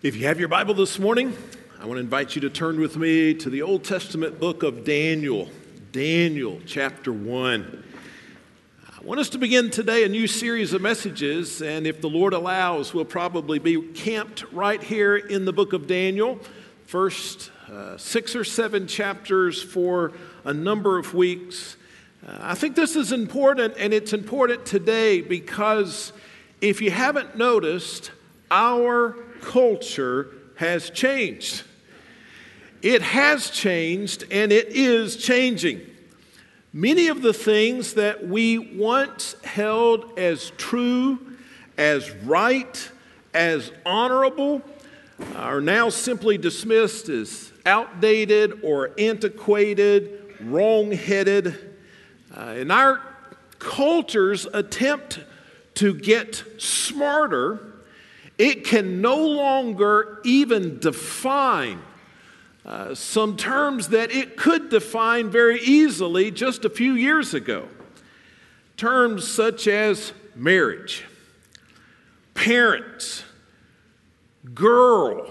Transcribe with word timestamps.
If 0.00 0.14
you 0.14 0.28
have 0.28 0.38
your 0.38 0.46
Bible 0.46 0.74
this 0.74 1.00
morning, 1.00 1.36
I 1.80 1.86
want 1.86 1.96
to 1.96 2.00
invite 2.00 2.36
you 2.36 2.40
to 2.42 2.50
turn 2.50 2.78
with 2.78 2.96
me 2.96 3.34
to 3.34 3.50
the 3.50 3.62
Old 3.62 3.82
Testament 3.82 4.38
book 4.38 4.62
of 4.62 4.84
Daniel, 4.84 5.48
Daniel 5.90 6.60
chapter 6.64 7.12
1. 7.12 7.82
I 8.86 9.04
want 9.04 9.18
us 9.18 9.28
to 9.30 9.38
begin 9.38 9.70
today 9.70 10.04
a 10.04 10.08
new 10.08 10.28
series 10.28 10.72
of 10.72 10.82
messages, 10.82 11.60
and 11.62 11.84
if 11.84 12.00
the 12.00 12.08
Lord 12.08 12.32
allows, 12.32 12.94
we'll 12.94 13.06
probably 13.06 13.58
be 13.58 13.82
camped 13.90 14.44
right 14.52 14.80
here 14.80 15.16
in 15.16 15.44
the 15.46 15.52
book 15.52 15.72
of 15.72 15.88
Daniel, 15.88 16.38
first 16.86 17.50
uh, 17.68 17.96
six 17.96 18.36
or 18.36 18.44
seven 18.44 18.86
chapters 18.86 19.60
for 19.60 20.12
a 20.44 20.54
number 20.54 20.96
of 20.96 21.12
weeks. 21.12 21.76
Uh, 22.24 22.38
I 22.40 22.54
think 22.54 22.76
this 22.76 22.94
is 22.94 23.10
important, 23.10 23.74
and 23.76 23.92
it's 23.92 24.12
important 24.12 24.64
today 24.64 25.22
because 25.22 26.12
if 26.60 26.80
you 26.80 26.92
haven't 26.92 27.36
noticed, 27.36 28.12
our 28.52 29.16
culture 29.40 30.28
has 30.56 30.90
changed. 30.90 31.62
It 32.82 33.02
has 33.02 33.50
changed 33.50 34.24
and 34.30 34.52
it 34.52 34.68
is 34.68 35.16
changing. 35.16 35.80
Many 36.72 37.08
of 37.08 37.22
the 37.22 37.32
things 37.32 37.94
that 37.94 38.26
we 38.28 38.58
once 38.58 39.34
held 39.42 40.18
as 40.18 40.50
true, 40.58 41.18
as 41.76 42.10
right, 42.10 42.90
as 43.34 43.72
honorable 43.86 44.62
are 45.34 45.60
now 45.60 45.88
simply 45.88 46.38
dismissed 46.38 47.08
as 47.08 47.52
outdated 47.66 48.62
or 48.62 48.92
antiquated, 48.98 50.36
wrong 50.40 50.92
headed. 50.92 51.76
Uh, 52.36 52.40
and 52.58 52.70
our 52.70 53.02
culture's 53.58 54.46
attempt 54.46 55.20
to 55.74 55.94
get 55.94 56.44
smarter 56.58 57.67
it 58.38 58.64
can 58.64 59.00
no 59.00 59.26
longer 59.26 60.20
even 60.24 60.78
define 60.78 61.82
uh, 62.64 62.94
some 62.94 63.36
terms 63.36 63.88
that 63.88 64.12
it 64.12 64.36
could 64.36 64.68
define 64.68 65.30
very 65.30 65.60
easily 65.60 66.30
just 66.30 66.64
a 66.64 66.70
few 66.70 66.92
years 66.92 67.34
ago. 67.34 67.68
Terms 68.76 69.26
such 69.26 69.66
as 69.66 70.12
marriage, 70.36 71.04
parents, 72.34 73.24
girl, 74.54 75.30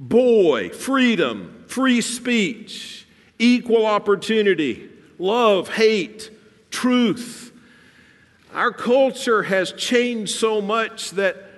boy, 0.00 0.70
freedom, 0.70 1.64
free 1.68 2.00
speech, 2.00 3.06
equal 3.38 3.86
opportunity, 3.86 4.88
love, 5.18 5.68
hate, 5.68 6.30
truth. 6.70 7.52
Our 8.52 8.72
culture 8.72 9.44
has 9.44 9.72
changed 9.72 10.34
so 10.34 10.60
much 10.60 11.10
that 11.12 11.49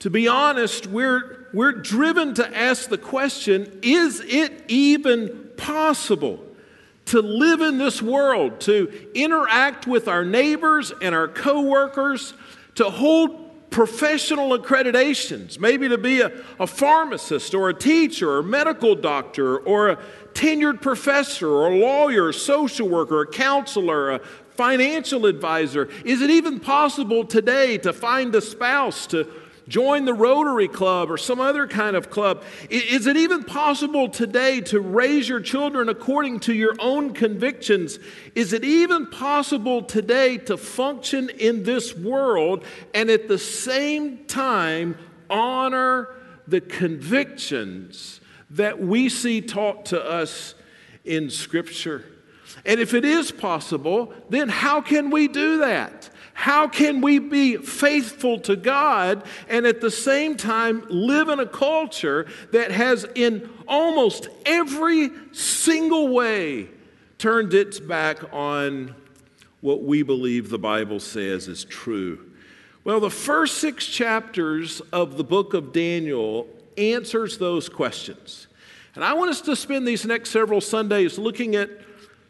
to 0.00 0.10
be 0.10 0.28
honest, 0.28 0.86
we're, 0.86 1.48
we're 1.52 1.72
driven 1.72 2.34
to 2.34 2.56
ask 2.56 2.88
the 2.88 2.98
question 2.98 3.80
is 3.82 4.20
it 4.20 4.64
even 4.68 5.50
possible 5.56 6.44
to 7.06 7.22
live 7.22 7.62
in 7.62 7.78
this 7.78 8.02
world, 8.02 8.60
to 8.60 9.10
interact 9.14 9.86
with 9.86 10.08
our 10.08 10.24
neighbors 10.24 10.92
and 11.00 11.14
our 11.14 11.26
coworkers, 11.26 12.34
to 12.74 12.84
hold 12.84 13.70
professional 13.70 14.56
accreditations, 14.56 15.58
maybe 15.58 15.88
to 15.88 15.98
be 15.98 16.20
a, 16.20 16.32
a 16.60 16.66
pharmacist 16.66 17.54
or 17.54 17.68
a 17.70 17.74
teacher 17.74 18.30
or 18.30 18.38
a 18.38 18.42
medical 18.42 18.94
doctor 18.94 19.58
or 19.58 19.88
a 19.88 19.98
tenured 20.32 20.80
professor 20.80 21.48
or 21.48 21.72
a 21.72 21.76
lawyer, 21.76 22.28
a 22.28 22.34
social 22.34 22.88
worker, 22.88 23.22
a 23.22 23.26
counselor, 23.26 24.10
a 24.10 24.18
financial 24.50 25.26
advisor? 25.26 25.88
Is 26.04 26.22
it 26.22 26.30
even 26.30 26.60
possible 26.60 27.24
today 27.24 27.78
to 27.78 27.92
find 27.92 28.34
a 28.34 28.40
spouse, 28.40 29.06
to 29.08 29.26
Join 29.68 30.06
the 30.06 30.14
Rotary 30.14 30.66
Club 30.66 31.10
or 31.10 31.18
some 31.18 31.40
other 31.40 31.66
kind 31.66 31.94
of 31.94 32.08
club. 32.08 32.42
Is 32.70 33.06
it 33.06 33.18
even 33.18 33.44
possible 33.44 34.08
today 34.08 34.62
to 34.62 34.80
raise 34.80 35.28
your 35.28 35.40
children 35.40 35.90
according 35.90 36.40
to 36.40 36.54
your 36.54 36.74
own 36.78 37.12
convictions? 37.12 37.98
Is 38.34 38.54
it 38.54 38.64
even 38.64 39.06
possible 39.06 39.82
today 39.82 40.38
to 40.38 40.56
function 40.56 41.28
in 41.28 41.64
this 41.64 41.94
world 41.94 42.64
and 42.94 43.10
at 43.10 43.28
the 43.28 43.38
same 43.38 44.24
time 44.24 44.96
honor 45.28 46.08
the 46.46 46.62
convictions 46.62 48.20
that 48.50 48.80
we 48.80 49.10
see 49.10 49.42
taught 49.42 49.86
to 49.86 50.02
us 50.02 50.54
in 51.04 51.28
Scripture? 51.28 52.06
And 52.64 52.80
if 52.80 52.94
it 52.94 53.04
is 53.04 53.30
possible, 53.30 54.14
then 54.30 54.48
how 54.48 54.80
can 54.80 55.10
we 55.10 55.28
do 55.28 55.58
that? 55.58 56.08
How 56.38 56.68
can 56.68 57.00
we 57.00 57.18
be 57.18 57.56
faithful 57.56 58.38
to 58.42 58.54
God 58.54 59.24
and 59.48 59.66
at 59.66 59.80
the 59.80 59.90
same 59.90 60.36
time 60.36 60.84
live 60.88 61.28
in 61.28 61.40
a 61.40 61.46
culture 61.46 62.28
that 62.52 62.70
has, 62.70 63.04
in 63.16 63.50
almost 63.66 64.28
every 64.46 65.10
single 65.32 66.14
way, 66.14 66.68
turned 67.18 67.54
its 67.54 67.80
back 67.80 68.32
on 68.32 68.94
what 69.62 69.82
we 69.82 70.04
believe 70.04 70.48
the 70.48 70.60
Bible 70.60 71.00
says 71.00 71.48
is 71.48 71.64
true? 71.64 72.30
Well, 72.84 73.00
the 73.00 73.10
first 73.10 73.58
six 73.58 73.84
chapters 73.86 74.80
of 74.92 75.16
the 75.16 75.24
book 75.24 75.54
of 75.54 75.72
Daniel 75.72 76.46
answers 76.76 77.38
those 77.38 77.68
questions. 77.68 78.46
And 78.94 79.02
I 79.02 79.12
want 79.14 79.32
us 79.32 79.40
to 79.40 79.56
spend 79.56 79.88
these 79.88 80.06
next 80.06 80.30
several 80.30 80.60
Sundays 80.60 81.18
looking 81.18 81.56
at 81.56 81.68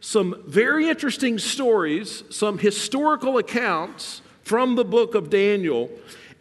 some 0.00 0.42
very 0.46 0.88
interesting 0.88 1.38
stories, 1.38 2.22
some 2.30 2.58
historical 2.58 3.38
accounts 3.38 4.22
from 4.42 4.76
the 4.76 4.84
book 4.84 5.14
of 5.14 5.30
Daniel. 5.30 5.90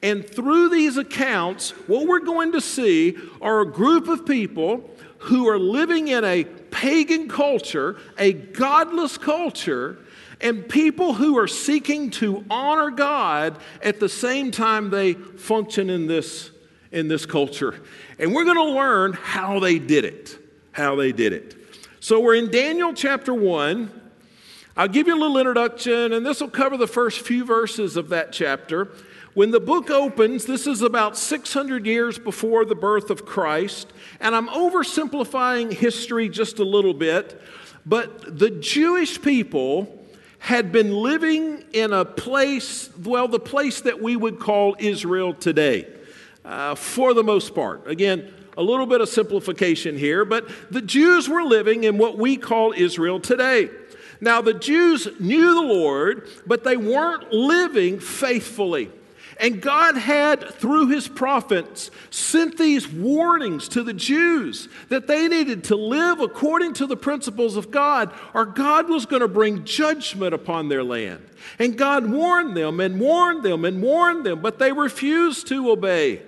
And 0.03 0.27
through 0.27 0.69
these 0.69 0.97
accounts, 0.97 1.71
what 1.87 2.07
we're 2.07 2.19
going 2.19 2.51
to 2.51 2.61
see 2.61 3.17
are 3.41 3.61
a 3.61 3.71
group 3.71 4.07
of 4.07 4.25
people 4.25 4.89
who 5.19 5.47
are 5.47 5.57
living 5.57 6.07
in 6.09 6.23
a 6.23 6.43
pagan 6.43 7.27
culture, 7.27 7.97
a 8.17 8.33
godless 8.33 9.17
culture, 9.17 9.97
and 10.39 10.69
people 10.69 11.13
who 11.13 11.37
are 11.39 11.47
seeking 11.47 12.11
to 12.11 12.45
honor 12.49 12.91
God 12.91 13.57
at 13.81 13.99
the 13.99 14.07
same 14.07 14.51
time 14.51 14.91
they 14.91 15.13
function 15.13 15.89
in 15.89 16.05
this, 16.05 16.51
in 16.91 17.07
this 17.07 17.25
culture. 17.25 17.81
And 18.19 18.33
we're 18.33 18.45
going 18.45 18.57
to 18.57 18.75
learn 18.75 19.13
how 19.13 19.59
they 19.59 19.79
did 19.79 20.05
it. 20.05 20.37
How 20.71 20.95
they 20.95 21.11
did 21.11 21.33
it. 21.33 21.56
So 22.07 22.21
we're 22.21 22.35
in 22.35 22.49
Daniel 22.49 22.93
chapter 22.93 23.33
1. 23.33 23.91
I'll 24.77 24.87
give 24.87 25.07
you 25.07 25.15
a 25.15 25.19
little 25.19 25.37
introduction, 25.39 26.13
and 26.13 26.25
this 26.25 26.39
will 26.39 26.47
cover 26.47 26.77
the 26.77 26.87
first 26.87 27.19
few 27.19 27.43
verses 27.43 27.97
of 27.97 28.07
that 28.07 28.31
chapter. 28.31 28.87
When 29.33 29.51
the 29.51 29.59
book 29.59 29.91
opens, 29.91 30.45
this 30.45 30.67
is 30.67 30.81
about 30.81 31.17
600 31.17 31.85
years 31.85 32.17
before 32.17 32.63
the 32.63 32.75
birth 32.75 33.09
of 33.09 33.25
Christ, 33.25 33.91
and 34.21 34.33
I'm 34.33 34.47
oversimplifying 34.47 35.73
history 35.73 36.29
just 36.29 36.59
a 36.59 36.63
little 36.63 36.93
bit, 36.93 37.41
but 37.85 38.39
the 38.39 38.51
Jewish 38.51 39.21
people 39.21 40.01
had 40.39 40.71
been 40.71 40.93
living 40.93 41.65
in 41.73 41.91
a 41.91 42.05
place, 42.05 42.89
well, 43.03 43.27
the 43.27 43.37
place 43.37 43.81
that 43.81 44.01
we 44.01 44.15
would 44.15 44.39
call 44.39 44.77
Israel 44.79 45.33
today, 45.33 45.85
uh, 46.45 46.73
for 46.73 47.13
the 47.13 47.23
most 47.25 47.53
part. 47.53 47.85
Again, 47.85 48.33
a 48.57 48.63
little 48.63 48.87
bit 48.87 49.01
of 49.01 49.07
simplification 49.07 49.97
here, 49.97 50.25
but 50.25 50.49
the 50.71 50.81
Jews 50.81 51.29
were 51.29 51.43
living 51.43 51.83
in 51.83 51.97
what 51.97 52.17
we 52.17 52.35
call 52.35 52.73
Israel 52.75 53.19
today. 53.19 53.69
Now, 54.19 54.41
the 54.41 54.55
Jews 54.55 55.07
knew 55.19 55.53
the 55.53 55.73
Lord, 55.73 56.27
but 56.45 56.63
they 56.63 56.75
weren't 56.75 57.31
living 57.31 57.99
faithfully. 57.99 58.89
And 59.39 59.61
God 59.61 59.95
had, 59.95 60.55
through 60.55 60.87
his 60.87 61.07
prophets, 61.07 61.91
sent 62.09 62.57
these 62.57 62.87
warnings 62.87 63.67
to 63.69 63.83
the 63.83 63.93
Jews 63.93 64.67
that 64.89 65.05
they 65.05 65.27
needed 65.27 65.65
to 65.65 65.75
live 65.75 66.19
according 66.19 66.73
to 66.75 66.87
the 66.87 66.97
principles 66.97 67.55
of 67.55 67.69
God, 67.69 68.11
or 68.33 68.45
God 68.45 68.89
was 68.89 69.05
going 69.05 69.21
to 69.21 69.27
bring 69.27 69.63
judgment 69.63 70.33
upon 70.33 70.69
their 70.69 70.83
land. 70.83 71.23
And 71.59 71.77
God 71.77 72.09
warned 72.09 72.57
them 72.57 72.79
and 72.79 72.99
warned 72.99 73.43
them 73.43 73.63
and 73.63 73.83
warned 73.83 74.25
them, 74.25 74.41
but 74.41 74.57
they 74.57 74.71
refused 74.71 75.47
to 75.49 75.69
obey. 75.69 76.23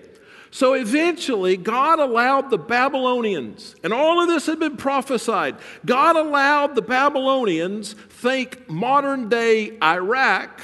So 0.52 0.74
eventually, 0.74 1.58
God 1.58 2.00
allowed 2.00 2.50
the 2.50 2.58
Babylonians, 2.58 3.76
and 3.84 3.94
all 3.94 4.22
of 4.22 4.28
this 4.28 4.48
had 4.48 4.60
been 4.60 4.78
prophesied. 4.78 5.58
God 5.86 6.16
allowed 6.16 6.74
the 6.74 6.82
Babylonians, 6.82 7.94
think 7.94 8.68
modern 8.68 9.30
day 9.30 9.78
Iraq, 9.82 10.62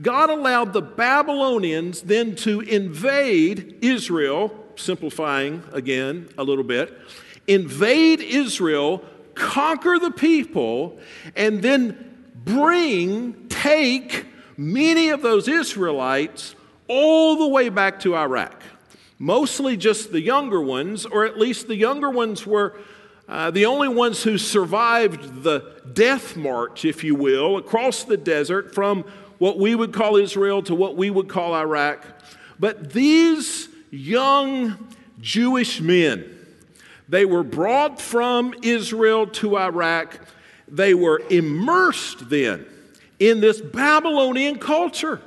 God 0.00 0.30
allowed 0.30 0.72
the 0.72 0.82
Babylonians 0.82 2.02
then 2.02 2.34
to 2.36 2.60
invade 2.60 3.78
Israel, 3.82 4.52
simplifying 4.76 5.62
again 5.72 6.28
a 6.38 6.44
little 6.44 6.64
bit, 6.64 6.96
invade 7.46 8.20
Israel, 8.20 9.02
conquer 9.34 9.98
the 9.98 10.10
people, 10.10 10.98
and 11.34 11.62
then 11.62 12.30
bring, 12.34 13.48
take 13.48 14.26
many 14.56 15.10
of 15.10 15.20
those 15.20 15.46
Israelites 15.46 16.54
all 16.88 17.36
the 17.36 17.48
way 17.48 17.68
back 17.68 18.00
to 18.00 18.16
Iraq 18.16 18.62
mostly 19.18 19.76
just 19.76 20.12
the 20.12 20.20
younger 20.20 20.60
ones, 20.60 21.06
or 21.06 21.24
at 21.24 21.38
least 21.38 21.68
the 21.68 21.76
younger 21.76 22.10
ones 22.10 22.46
were 22.46 22.76
uh, 23.28 23.50
the 23.50 23.66
only 23.66 23.88
ones 23.88 24.22
who 24.22 24.38
survived 24.38 25.42
the 25.42 25.82
death 25.92 26.36
march, 26.36 26.84
if 26.84 27.02
you 27.02 27.14
will, 27.14 27.56
across 27.56 28.04
the 28.04 28.16
desert 28.16 28.74
from 28.74 29.02
what 29.38 29.58
we 29.58 29.74
would 29.74 29.92
call 29.92 30.16
Israel 30.16 30.62
to 30.62 30.74
what 30.74 30.96
we 30.96 31.10
would 31.10 31.28
call 31.28 31.54
Iraq. 31.54 32.06
But 32.58 32.92
these 32.92 33.68
young 33.90 34.78
Jewish 35.20 35.80
men. 35.80 36.32
They 37.08 37.24
were 37.24 37.42
brought 37.42 38.00
from 38.00 38.54
Israel 38.62 39.26
to 39.28 39.58
Iraq. 39.58 40.20
They 40.68 40.94
were 40.94 41.22
immersed 41.30 42.28
then 42.28 42.66
in 43.18 43.40
this 43.40 43.60
Babylonian 43.60 44.58
culture. 44.58 45.20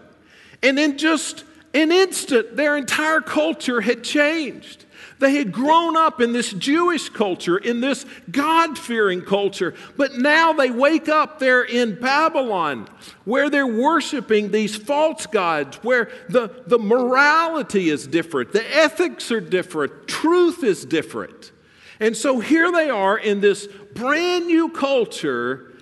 And 0.61 0.77
in 0.77 0.97
just 0.97 1.45
an 1.73 1.91
instant, 1.91 2.55
their 2.55 2.77
entire 2.77 3.21
culture 3.21 3.81
had 3.81 4.03
changed. 4.03 4.85
They 5.19 5.35
had 5.35 5.51
grown 5.51 5.97
up 5.97 6.21
in 6.21 6.31
this 6.31 6.51
Jewish 6.53 7.09
culture, 7.09 7.57
in 7.57 7.81
this 7.81 8.05
God 8.31 8.77
fearing 8.77 9.21
culture, 9.21 9.73
but 9.97 10.17
now 10.17 10.53
they 10.53 10.71
wake 10.71 11.09
up 11.09 11.39
there 11.39 11.61
in 11.61 11.99
Babylon 11.99 12.87
where 13.25 13.49
they're 13.49 13.67
worshiping 13.67 14.51
these 14.51 14.77
false 14.77 15.25
gods, 15.25 15.75
where 15.83 16.09
the, 16.29 16.63
the 16.67 16.79
morality 16.79 17.89
is 17.89 18.07
different, 18.07 18.53
the 18.53 18.77
ethics 18.77 19.29
are 19.29 19.41
different, 19.41 20.07
truth 20.07 20.63
is 20.63 20.85
different. 20.85 21.51
And 21.99 22.15
so 22.15 22.39
here 22.39 22.71
they 22.71 22.89
are 22.89 23.17
in 23.17 23.41
this 23.41 23.67
brand 23.93 24.47
new 24.47 24.69
culture, 24.69 25.73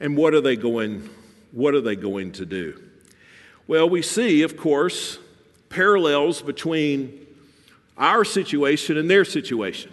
and 0.00 0.16
what 0.16 0.34
are 0.34 0.40
they 0.40 0.56
going, 0.56 1.08
what 1.52 1.74
are 1.74 1.80
they 1.80 1.94
going 1.94 2.32
to 2.32 2.44
do? 2.44 2.82
Well, 3.68 3.88
we 3.88 4.00
see, 4.00 4.42
of 4.42 4.56
course, 4.56 5.18
parallels 5.70 6.40
between 6.40 7.26
our 7.98 8.24
situation 8.24 8.96
and 8.96 9.10
their 9.10 9.24
situation. 9.24 9.90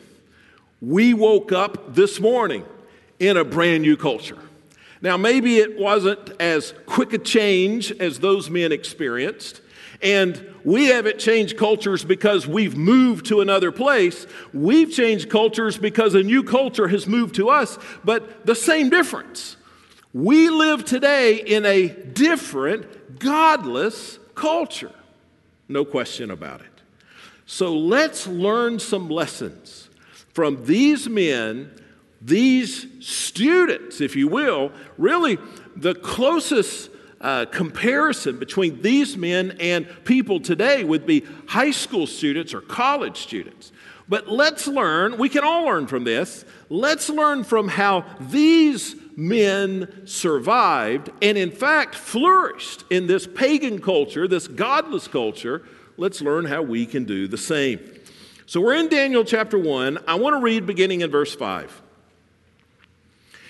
We 0.79 1.15
woke 1.15 1.51
up 1.51 1.95
this 1.95 2.19
morning 2.19 2.65
in 3.17 3.35
a 3.35 3.43
brand 3.43 3.81
new 3.81 3.97
culture. 3.97 4.37
Now, 5.01 5.17
maybe 5.17 5.57
it 5.57 5.79
wasn't 5.79 6.39
as 6.39 6.75
quick 6.85 7.13
a 7.13 7.17
change 7.17 7.91
as 7.93 8.19
those 8.19 8.47
men 8.47 8.71
experienced, 8.71 9.61
and 10.03 10.53
we 10.63 10.85
haven't 10.85 11.17
changed 11.17 11.57
cultures 11.57 12.05
because 12.05 12.45
we've 12.45 12.77
moved 12.77 13.25
to 13.27 13.41
another 13.41 13.71
place. 13.71 14.27
We've 14.53 14.91
changed 14.91 15.29
cultures 15.29 15.79
because 15.79 16.13
a 16.13 16.21
new 16.21 16.43
culture 16.43 16.89
has 16.89 17.07
moved 17.07 17.35
to 17.35 17.49
us, 17.49 17.79
but 18.03 18.45
the 18.45 18.55
same 18.55 18.91
difference. 18.91 19.57
We 20.13 20.49
live 20.49 20.85
today 20.85 21.37
in 21.37 21.65
a 21.65 21.87
different, 21.87 22.85
godless 23.23 24.19
culture. 24.35 24.93
No 25.69 25.85
question 25.85 26.31
about 26.31 26.61
it. 26.61 26.67
So 27.45 27.75
let's 27.75 28.27
learn 28.27 28.79
some 28.79 29.09
lessons 29.09 29.89
from 30.33 30.65
these 30.65 31.07
men, 31.07 31.71
these 32.21 32.87
students, 33.05 34.01
if 34.01 34.15
you 34.15 34.27
will. 34.27 34.71
Really, 34.97 35.37
the 35.75 35.95
closest 35.95 36.89
uh, 37.21 37.45
comparison 37.45 38.37
between 38.37 38.81
these 38.81 39.15
men 39.15 39.55
and 39.59 39.87
people 40.03 40.39
today 40.39 40.83
would 40.83 41.05
be 41.05 41.23
high 41.47 41.71
school 41.71 42.07
students 42.07 42.53
or 42.53 42.61
college 42.61 43.17
students. 43.17 43.71
But 44.09 44.27
let's 44.27 44.67
learn, 44.67 45.17
we 45.17 45.29
can 45.29 45.43
all 45.43 45.65
learn 45.65 45.87
from 45.87 46.03
this. 46.03 46.43
Let's 46.69 47.09
learn 47.09 47.43
from 47.43 47.69
how 47.69 48.05
these 48.19 48.95
men 49.15 50.05
survived 50.05 51.09
and, 51.21 51.37
in 51.37 51.51
fact, 51.51 51.95
flourished 51.95 52.83
in 52.89 53.07
this 53.07 53.27
pagan 53.27 53.81
culture, 53.81 54.27
this 54.27 54.47
godless 54.47 55.07
culture 55.07 55.63
let's 55.97 56.21
learn 56.21 56.45
how 56.45 56.61
we 56.61 56.85
can 56.85 57.05
do 57.05 57.27
the 57.27 57.37
same. 57.37 57.79
So 58.45 58.61
we're 58.61 58.75
in 58.75 58.89
Daniel 58.89 59.23
chapter 59.23 59.57
1. 59.57 59.99
I 60.07 60.15
want 60.15 60.35
to 60.35 60.41
read 60.41 60.65
beginning 60.65 61.01
in 61.01 61.11
verse 61.11 61.33
5. 61.35 61.81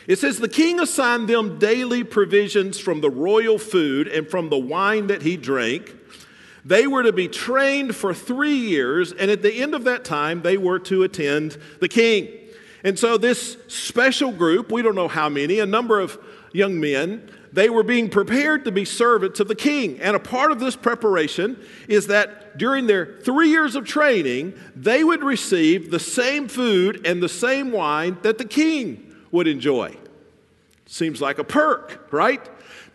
It 0.07 0.19
says, 0.19 0.39
The 0.39 0.49
king 0.49 0.79
assigned 0.79 1.27
them 1.27 1.57
daily 1.59 2.03
provisions 2.03 2.79
from 2.79 3.01
the 3.01 3.09
royal 3.09 3.57
food 3.57 4.07
and 4.07 4.29
from 4.29 4.49
the 4.49 4.57
wine 4.57 5.07
that 5.07 5.21
he 5.21 5.37
drank. 5.37 5.95
They 6.65 6.87
were 6.87 7.03
to 7.03 7.11
be 7.11 7.27
trained 7.27 7.95
for 7.95 8.13
three 8.13 8.55
years, 8.55 9.11
and 9.11 9.29
at 9.29 9.41
the 9.41 9.53
end 9.53 9.75
of 9.75 9.83
that 9.83 10.05
time, 10.05 10.41
they 10.41 10.57
were 10.57 10.79
to 10.79 11.03
attend 11.03 11.57
the 11.79 11.89
king. 11.89 12.29
And 12.83 12.99
so, 12.99 13.17
this 13.17 13.57
special 13.67 14.31
group, 14.31 14.71
we 14.71 14.81
don't 14.81 14.95
know 14.95 15.07
how 15.07 15.29
many, 15.29 15.59
a 15.59 15.65
number 15.65 15.99
of 15.99 16.19
young 16.51 16.79
men, 16.79 17.29
they 17.53 17.69
were 17.69 17.83
being 17.83 18.09
prepared 18.09 18.65
to 18.65 18.71
be 18.71 18.83
servants 18.83 19.39
of 19.39 19.47
the 19.47 19.55
king. 19.55 19.99
And 20.01 20.15
a 20.15 20.19
part 20.19 20.51
of 20.51 20.59
this 20.59 20.75
preparation 20.75 21.59
is 21.87 22.07
that 22.07 22.57
during 22.57 22.87
their 22.87 23.19
three 23.21 23.49
years 23.49 23.75
of 23.75 23.85
training, 23.85 24.53
they 24.75 25.03
would 25.03 25.23
receive 25.23 25.91
the 25.91 25.99
same 25.99 26.47
food 26.47 27.05
and 27.05 27.21
the 27.21 27.29
same 27.29 27.71
wine 27.71 28.17
that 28.23 28.37
the 28.37 28.45
king 28.45 29.15
would 29.31 29.47
enjoy. 29.47 29.95
Seems 30.87 31.21
like 31.21 31.39
a 31.39 31.43
perk, 31.43 32.07
right? 32.11 32.41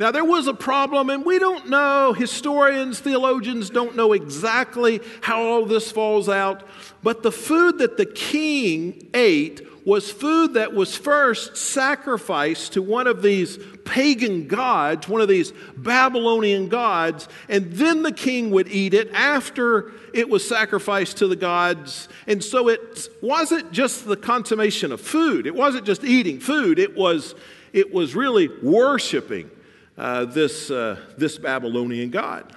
Now, 0.00 0.12
there 0.12 0.24
was 0.24 0.46
a 0.46 0.54
problem, 0.54 1.10
and 1.10 1.24
we 1.24 1.40
don't 1.40 1.68
know, 1.68 2.12
historians, 2.12 3.00
theologians 3.00 3.68
don't 3.70 3.96
know 3.96 4.12
exactly 4.12 5.00
how 5.22 5.42
all 5.42 5.66
this 5.66 5.90
falls 5.90 6.28
out, 6.28 6.62
but 7.02 7.24
the 7.24 7.32
food 7.32 7.78
that 7.78 7.96
the 7.96 8.06
king 8.06 9.08
ate 9.14 9.67
was 9.88 10.10
food 10.10 10.52
that 10.52 10.74
was 10.74 10.94
first 10.94 11.56
sacrificed 11.56 12.74
to 12.74 12.82
one 12.82 13.06
of 13.06 13.22
these 13.22 13.58
pagan 13.86 14.46
gods, 14.46 15.08
one 15.08 15.22
of 15.22 15.28
these 15.28 15.54
Babylonian 15.78 16.68
gods, 16.68 17.26
and 17.48 17.72
then 17.72 18.02
the 18.02 18.12
king 18.12 18.50
would 18.50 18.68
eat 18.68 18.92
it 18.92 19.10
after 19.14 19.90
it 20.12 20.28
was 20.28 20.46
sacrificed 20.46 21.16
to 21.16 21.26
the 21.26 21.36
gods. 21.36 22.10
And 22.26 22.44
so 22.44 22.68
it 22.68 23.08
wasn't 23.22 23.72
just 23.72 24.04
the 24.04 24.18
consummation 24.18 24.92
of 24.92 25.00
food, 25.00 25.46
it 25.46 25.54
wasn't 25.54 25.86
just 25.86 26.04
eating 26.04 26.38
food, 26.38 26.78
it 26.78 26.94
was, 26.94 27.34
it 27.72 27.90
was 27.90 28.14
really 28.14 28.48
worshiping 28.62 29.50
uh, 29.96 30.26
this, 30.26 30.70
uh, 30.70 31.00
this 31.16 31.38
Babylonian 31.38 32.10
god. 32.10 32.54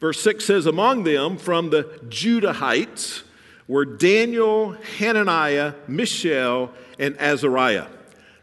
Verse 0.00 0.20
6 0.20 0.44
says, 0.44 0.66
Among 0.66 1.02
them 1.02 1.36
from 1.36 1.70
the 1.70 1.82
Judahites, 2.08 3.24
were 3.68 3.84
Daniel, 3.84 4.72
Hananiah, 4.98 5.74
Mishael, 5.88 6.72
and 6.98 7.16
Azariah. 7.18 7.86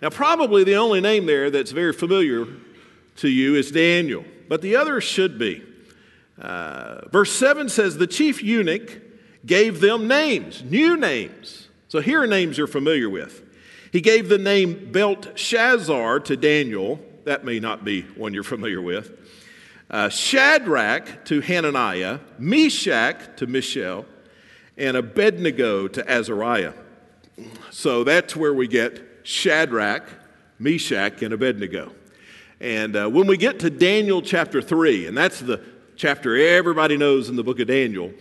Now, 0.02 0.10
probably 0.10 0.64
the 0.64 0.76
only 0.76 1.00
name 1.00 1.26
there 1.26 1.50
that's 1.50 1.72
very 1.72 1.94
familiar 1.94 2.46
to 3.18 3.30
you 3.30 3.56
is 3.56 3.72
Daniel, 3.72 4.26
but 4.50 4.62
the 4.62 4.76
others 4.76 5.04
should 5.04 5.40
be. 5.40 5.64
Uh, 6.38 7.08
verse 7.10 7.32
7 7.32 7.70
says, 7.70 7.98
The 7.98 8.08
chief 8.08 8.44
eunuch 8.44 9.02
gave 9.46 9.80
them 9.80 10.08
names, 10.08 10.64
new 10.64 10.98
names. 10.98 11.70
So 11.88 12.00
here 12.00 12.24
are 12.24 12.28
names 12.28 12.58
you're 12.58 12.68
familiar 12.68 13.10
with. 13.10 13.44
He 13.92 14.02
gave 14.02 14.28
the 14.28 14.38
name 14.38 14.92
Belteshazzar 14.92 16.20
to 16.22 16.36
Daniel. 16.36 17.00
That 17.26 17.46
may 17.46 17.60
not 17.60 17.86
be 17.86 18.02
one 18.02 18.34
you're 18.34 18.44
familiar 18.44 18.82
with. 18.82 19.12
Uh, 19.90 20.10
Shadrach 20.10 21.24
to 21.26 21.42
Hananiah, 21.42 22.20
Meshach 22.40 23.38
to 23.38 23.46
Mishael, 23.46 24.06
and 24.78 24.98
Abednego 24.98 25.88
to 25.88 26.10
Azariah. 26.10 26.74
So 27.72 28.04
that's 28.04 28.36
where 28.36 28.54
we 28.54 28.68
get 28.68 29.02
Shadrach, 29.24 30.08
Meshach, 30.60 31.22
and 31.22 31.34
Abednego. 31.34 31.94
And 32.60 32.96
uh, 32.96 33.10
when 33.10 33.28
we 33.28 33.38
get 33.38 33.60
to 33.60 33.70
Daniel 33.70 34.22
chapter 34.22 34.62
3, 34.62 35.08
and 35.08 35.18
that's 35.18 35.40
the 35.40 35.62
chapter 35.96 36.36
everybody 36.36 36.98
knows 36.98 37.30
in 37.30 37.36
the 37.36 37.44
book 37.44 37.60
of 37.60 37.68
Daniel, 37.68 38.14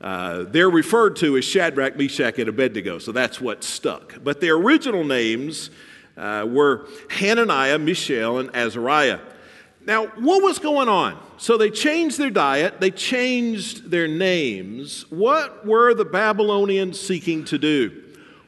uh, 0.00 0.44
they're 0.44 0.70
referred 0.70 1.16
to 1.16 1.36
as 1.36 1.44
Shadrach, 1.44 1.96
Meshach, 1.96 2.38
and 2.38 2.48
Abednego. 2.48 2.98
So 2.98 3.12
that's 3.12 3.40
what 3.40 3.62
stuck. 3.64 4.22
But 4.22 4.40
their 4.40 4.54
original 4.54 5.04
names 5.04 5.70
uh, 6.16 6.46
were 6.48 6.88
Hananiah, 7.10 7.78
Mishael, 7.78 8.38
and 8.38 8.54
Azariah. 8.54 9.20
Now, 9.84 10.06
what 10.06 10.42
was 10.42 10.58
going 10.58 10.88
on? 10.88 11.18
So 11.38 11.56
they 11.56 11.70
changed 11.70 12.18
their 12.18 12.30
diet, 12.30 12.80
they 12.80 12.90
changed 12.90 13.90
their 13.90 14.06
names. 14.06 15.10
What 15.10 15.66
were 15.66 15.92
the 15.92 16.04
Babylonians 16.04 17.00
seeking 17.00 17.44
to 17.46 17.58
do? 17.58 18.02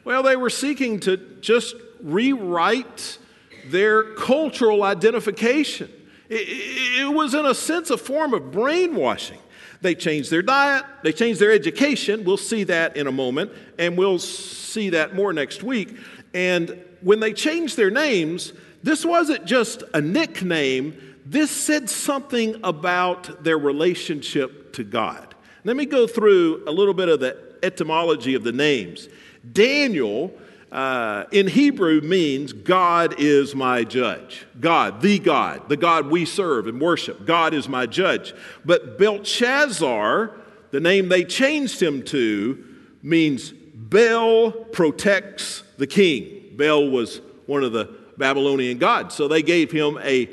Well, 0.05 0.23
they 0.23 0.37
were 0.37 0.51
seeking 0.51 1.01
to 1.01 1.17
just 1.41 1.75
rewrite 2.03 3.19
their 3.67 4.15
cultural 4.15 4.85
identification. 4.85 5.91
It, 6.29 7.13
was, 7.13 7.35
in 7.35 7.47
a 7.47 7.55
sense, 7.55 7.91
a 7.91 7.97
form 7.97 8.35
of 8.35 8.51
brainwashing. 8.51 9.39
They 9.81 9.95
changed 9.95 10.31
their 10.31 10.43
diet, 10.43 10.85
they 11.03 11.13
changed 11.13 11.41
their 11.41 11.53
education. 11.53 12.25
We'll 12.25 12.37
see 12.37 12.65
that 12.65 12.97
in 12.97 13.07
a 13.07 13.13
moment, 13.13 13.53
and 13.79 13.99
we'll 13.99 14.19
see 14.19 14.91
that 14.91 15.15
more 15.15 15.33
next 15.33 15.63
week. 15.63 15.97
And 16.33 16.83
when 17.03 17.21
they 17.21 17.33
changed 17.33 17.77
their 17.77 17.91
names, 17.91 18.53
this 18.83 19.05
wasn't 19.05 19.45
just 19.45 19.83
a 19.93 20.01
nickname, 20.01 21.14
this 21.25 21.51
said 21.51 21.89
something 21.89 22.61
about 22.63 23.43
their 23.45 23.59
relationship 23.59 24.73
to 24.75 24.85
God. 24.85 25.35
Let 25.65 25.77
me 25.77 25.87
go 25.87 26.07
through 26.07 26.65
a 26.67 26.71
little 26.71 26.93
bit 26.93 27.09
of 27.09 27.21
the 27.21 27.57
etymology 27.63 28.35
of 28.35 28.45
the 28.45 28.53
names. 28.53 29.09
Daniel 29.51 30.33
uh, 30.71 31.25
in 31.31 31.47
Hebrew 31.47 32.01
means 32.01 32.53
God 32.53 33.15
is 33.19 33.55
my 33.55 33.85
judge. 33.85 34.45
God, 34.61 35.01
the 35.01 35.19
God, 35.19 35.69
the 35.69 35.77
God 35.77 36.09
we 36.09 36.25
serve 36.25 36.67
and 36.67 36.81
worship. 36.81 37.25
God 37.25 37.55
is 37.55 37.69
my 37.69 37.87
judge. 37.87 38.35
But 38.65 38.99
Belshazzar, 38.99 40.33
the 40.73 40.81
name 40.81 41.09
they 41.09 41.25
changed 41.25 41.81
him 41.81 42.03
to, 42.07 42.63
means 43.03 43.53
Bel 43.53 44.51
protects 44.51 45.63
the 45.79 45.87
king. 45.87 46.57
Bel 46.57 46.91
was 46.91 47.21
one 47.47 47.63
of 47.63 47.73
the 47.73 47.95
Babylonian 48.19 48.79
gods. 48.79 49.15
So 49.15 49.29
they 49.29 49.43
gave 49.43 49.71
him 49.71 49.99
a 50.03 50.29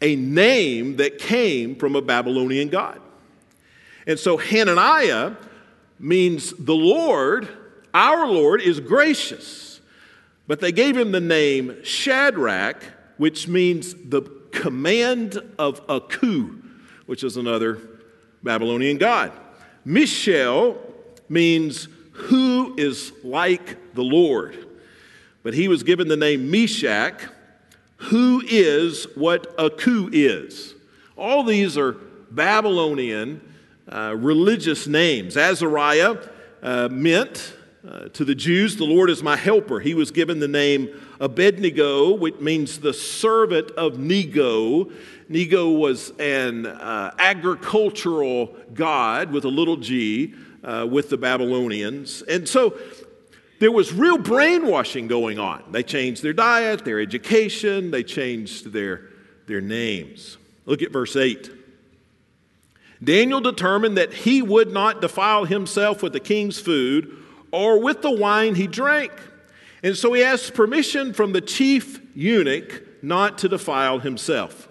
a 0.00 0.16
name 0.16 0.96
that 0.96 1.18
came 1.18 1.76
from 1.76 1.96
a 1.96 2.02
Babylonian 2.02 2.68
god. 2.68 3.00
And 4.06 4.18
so 4.18 4.36
Hananiah 4.36 5.34
means 5.98 6.52
the 6.52 6.74
Lord, 6.74 7.48
our 7.92 8.26
Lord, 8.26 8.62
is 8.62 8.80
gracious. 8.80 9.80
But 10.46 10.60
they 10.60 10.72
gave 10.72 10.96
him 10.96 11.12
the 11.12 11.20
name 11.20 11.84
Shadrach, 11.84 12.82
which 13.18 13.46
means 13.46 13.94
the 13.94 14.22
command 14.50 15.38
of 15.58 15.80
Aku, 15.88 16.56
which 17.06 17.22
is 17.22 17.36
another 17.36 17.78
Babylonian 18.42 18.98
god. 18.98 19.32
Mishael 19.84 20.78
means 21.28 21.88
who 22.12 22.74
is 22.76 23.12
like 23.22 23.94
the 23.94 24.02
Lord. 24.02 24.66
But 25.42 25.54
he 25.54 25.68
was 25.68 25.82
given 25.82 26.08
the 26.08 26.16
name 26.16 26.50
Meshach, 26.50 27.22
who 28.00 28.42
is 28.46 29.04
what 29.14 29.54
Aku 29.58 30.08
is. 30.12 30.74
All 31.16 31.44
these 31.44 31.76
are 31.76 31.92
Babylonian 32.30 33.40
uh, 33.88 34.14
religious 34.16 34.86
names. 34.86 35.36
Azariah 35.36 36.16
uh, 36.62 36.88
meant 36.90 37.54
uh, 37.86 38.08
to 38.08 38.24
the 38.24 38.34
Jews, 38.34 38.76
the 38.76 38.84
Lord 38.84 39.10
is 39.10 39.22
my 39.22 39.36
helper. 39.36 39.80
He 39.80 39.94
was 39.94 40.10
given 40.10 40.38
the 40.38 40.48
name 40.48 40.88
Abednego, 41.18 42.14
which 42.14 42.38
means 42.38 42.78
the 42.78 42.92
servant 42.92 43.70
of 43.72 43.98
Nego. 43.98 44.90
Nego 45.28 45.70
was 45.70 46.10
an 46.18 46.66
uh, 46.66 47.14
agricultural 47.18 48.54
god 48.74 49.30
with 49.30 49.44
a 49.44 49.48
little 49.48 49.76
g 49.76 50.34
uh, 50.62 50.86
with 50.90 51.10
the 51.10 51.16
Babylonians. 51.16 52.22
And 52.22 52.48
so 52.48 52.78
there 53.60 53.70
was 53.70 53.92
real 53.92 54.16
brainwashing 54.16 55.06
going 55.06 55.38
on. 55.38 55.62
They 55.70 55.82
changed 55.82 56.22
their 56.22 56.32
diet, 56.32 56.84
their 56.84 56.98
education, 56.98 57.90
they 57.90 58.02
changed 58.02 58.72
their, 58.72 59.02
their 59.46 59.60
names. 59.60 60.38
Look 60.64 60.82
at 60.82 60.90
verse 60.90 61.14
8. 61.14 61.50
Daniel 63.04 63.40
determined 63.40 63.98
that 63.98 64.12
he 64.12 64.40
would 64.40 64.72
not 64.72 65.02
defile 65.02 65.44
himself 65.44 66.02
with 66.02 66.14
the 66.14 66.20
king's 66.20 66.58
food 66.58 67.16
or 67.52 67.80
with 67.80 68.00
the 68.00 68.10
wine 68.10 68.54
he 68.54 68.66
drank. 68.66 69.12
And 69.82 69.96
so 69.96 70.12
he 70.14 70.22
asked 70.22 70.54
permission 70.54 71.12
from 71.12 71.32
the 71.32 71.40
chief 71.42 72.00
eunuch 72.14 72.82
not 73.02 73.38
to 73.38 73.48
defile 73.48 73.98
himself. 73.98 74.68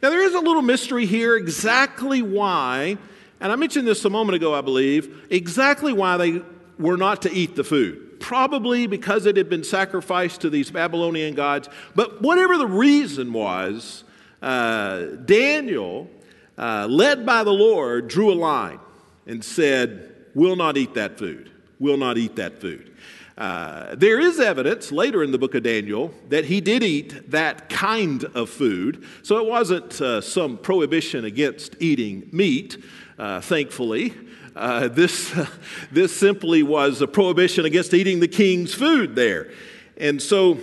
Now, 0.00 0.10
there 0.10 0.22
is 0.22 0.34
a 0.34 0.40
little 0.40 0.62
mystery 0.62 1.06
here 1.06 1.36
exactly 1.36 2.22
why, 2.22 2.98
and 3.40 3.50
I 3.50 3.56
mentioned 3.56 3.88
this 3.88 4.04
a 4.04 4.10
moment 4.10 4.36
ago, 4.36 4.54
I 4.54 4.60
believe, 4.60 5.26
exactly 5.28 5.92
why 5.92 6.16
they 6.16 6.42
were 6.78 6.96
not 6.96 7.22
to 7.22 7.32
eat 7.32 7.56
the 7.56 7.64
food. 7.64 8.07
Probably 8.28 8.86
because 8.86 9.24
it 9.24 9.38
had 9.38 9.48
been 9.48 9.64
sacrificed 9.64 10.42
to 10.42 10.50
these 10.50 10.70
Babylonian 10.70 11.34
gods. 11.34 11.66
But 11.94 12.20
whatever 12.20 12.58
the 12.58 12.66
reason 12.66 13.32
was, 13.32 14.04
uh, 14.42 15.00
Daniel 15.24 16.10
uh, 16.58 16.86
led 16.90 17.24
by 17.24 17.42
the 17.42 17.54
Lord, 17.54 18.06
drew 18.06 18.30
a 18.30 18.36
line 18.36 18.80
and 19.26 19.42
said, 19.42 20.14
We'll 20.34 20.56
not 20.56 20.76
eat 20.76 20.92
that 20.92 21.18
food. 21.18 21.50
We'll 21.78 21.96
not 21.96 22.18
eat 22.18 22.36
that 22.36 22.60
food. 22.60 22.94
Uh, 23.38 23.94
there 23.94 24.20
is 24.20 24.38
evidence 24.38 24.92
later 24.92 25.24
in 25.24 25.32
the 25.32 25.38
book 25.38 25.54
of 25.54 25.62
Daniel 25.62 26.12
that 26.28 26.44
he 26.44 26.60
did 26.60 26.82
eat 26.82 27.30
that 27.30 27.70
kind 27.70 28.24
of 28.34 28.50
food. 28.50 29.06
So 29.22 29.38
it 29.38 29.46
wasn't 29.46 30.02
uh, 30.02 30.20
some 30.20 30.58
prohibition 30.58 31.24
against 31.24 31.76
eating 31.80 32.28
meat, 32.30 32.76
uh, 33.18 33.40
thankfully. 33.40 34.12
Uh, 34.58 34.88
this, 34.88 35.34
this 35.92 36.14
simply 36.14 36.62
was 36.62 37.00
a 37.00 37.06
prohibition 37.06 37.64
against 37.64 37.94
eating 37.94 38.20
the 38.20 38.28
king's 38.28 38.74
food 38.74 39.14
there. 39.14 39.52
And 39.96 40.20
so 40.20 40.58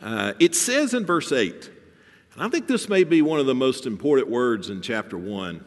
uh, 0.00 0.32
it 0.40 0.54
says 0.54 0.94
in 0.94 1.06
verse 1.06 1.32
8 1.32 1.70
and 2.34 2.42
I 2.42 2.48
think 2.48 2.66
this 2.66 2.88
may 2.88 3.04
be 3.04 3.20
one 3.20 3.40
of 3.40 3.46
the 3.46 3.54
most 3.54 3.86
important 3.86 4.28
words 4.28 4.70
in 4.70 4.80
chapter 4.80 5.18
1. 5.18 5.64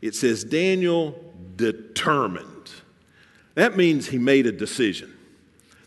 It 0.00 0.14
says, 0.14 0.42
Daniel 0.42 1.22
determined. 1.54 2.72
That 3.54 3.76
means 3.76 4.08
he 4.08 4.18
made 4.18 4.46
a 4.46 4.52
decision. 4.52 5.16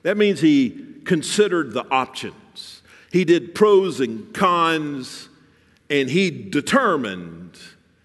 That 0.03 0.15
means 0.15 0.39
he 0.39 0.85
considered 1.03 1.73
the 1.73 1.85
options. 1.91 2.81
He 3.11 3.25
did 3.25 3.55
pros 3.55 3.99
and 3.99 4.33
cons, 4.33 5.29
and 5.89 6.09
he 6.09 6.31
determined 6.31 7.59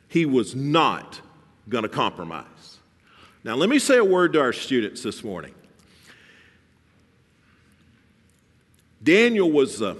he 0.09 0.27
was 0.27 0.55
not 0.55 1.21
going 1.71 1.83
to 1.85 1.89
compromise. 1.89 2.79
Now, 3.43 3.55
let 3.55 3.71
me 3.71 3.79
say 3.79 3.97
a 3.97 4.05
word 4.05 4.35
to 4.35 4.41
our 4.41 4.53
students 4.53 5.03
this 5.03 5.25
morning. 5.25 5.55
Daniel 9.03 9.51
was 9.51 9.81
a 9.81 9.97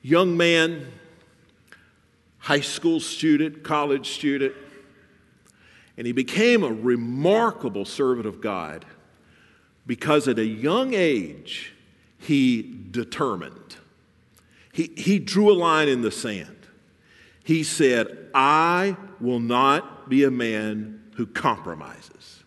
young 0.00 0.36
man 0.36 0.86
high 2.38 2.60
school 2.60 3.00
student, 3.00 3.62
college 3.62 4.10
student, 4.10 4.54
and 5.96 6.06
he 6.06 6.12
became 6.12 6.62
a 6.62 6.72
remarkable 6.72 7.84
servant 7.84 8.26
of 8.26 8.40
God 8.40 8.84
because 9.86 10.28
at 10.28 10.38
a 10.38 10.44
young 10.44 10.94
age 10.94 11.72
he 12.18 12.76
determined. 12.90 13.76
He, 14.72 14.92
he 14.96 15.18
drew 15.18 15.52
a 15.52 15.54
line 15.54 15.88
in 15.88 16.02
the 16.02 16.10
sand. 16.10 16.66
He 17.44 17.62
said, 17.62 18.30
I 18.34 18.96
will 19.20 19.40
not 19.40 19.93
be 20.08 20.24
a 20.24 20.30
man 20.30 21.02
who 21.16 21.26
compromises. 21.26 22.44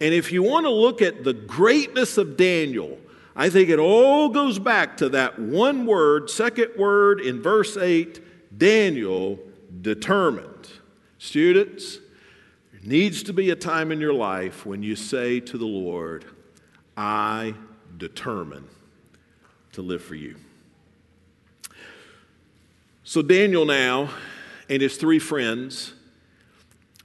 And 0.00 0.12
if 0.12 0.32
you 0.32 0.42
want 0.42 0.66
to 0.66 0.70
look 0.70 1.00
at 1.00 1.24
the 1.24 1.32
greatness 1.32 2.18
of 2.18 2.36
Daniel, 2.36 2.98
I 3.36 3.50
think 3.50 3.68
it 3.68 3.78
all 3.78 4.28
goes 4.28 4.58
back 4.58 4.96
to 4.98 5.08
that 5.10 5.38
one 5.38 5.86
word, 5.86 6.28
second 6.28 6.72
word 6.76 7.20
in 7.20 7.40
verse 7.40 7.76
8 7.76 8.20
Daniel 8.58 9.38
determined. 9.80 10.68
Students, 11.18 11.98
there 12.72 12.80
needs 12.82 13.22
to 13.22 13.32
be 13.32 13.50
a 13.50 13.56
time 13.56 13.92
in 13.92 14.00
your 14.00 14.12
life 14.12 14.66
when 14.66 14.82
you 14.82 14.96
say 14.96 15.40
to 15.40 15.56
the 15.56 15.66
Lord, 15.66 16.24
I 16.96 17.54
determine 17.96 18.68
to 19.72 19.82
live 19.82 20.02
for 20.02 20.14
you. 20.14 20.36
So, 23.04 23.22
Daniel 23.22 23.64
now 23.64 24.10
and 24.68 24.82
his 24.82 24.96
three 24.96 25.18
friends, 25.18 25.94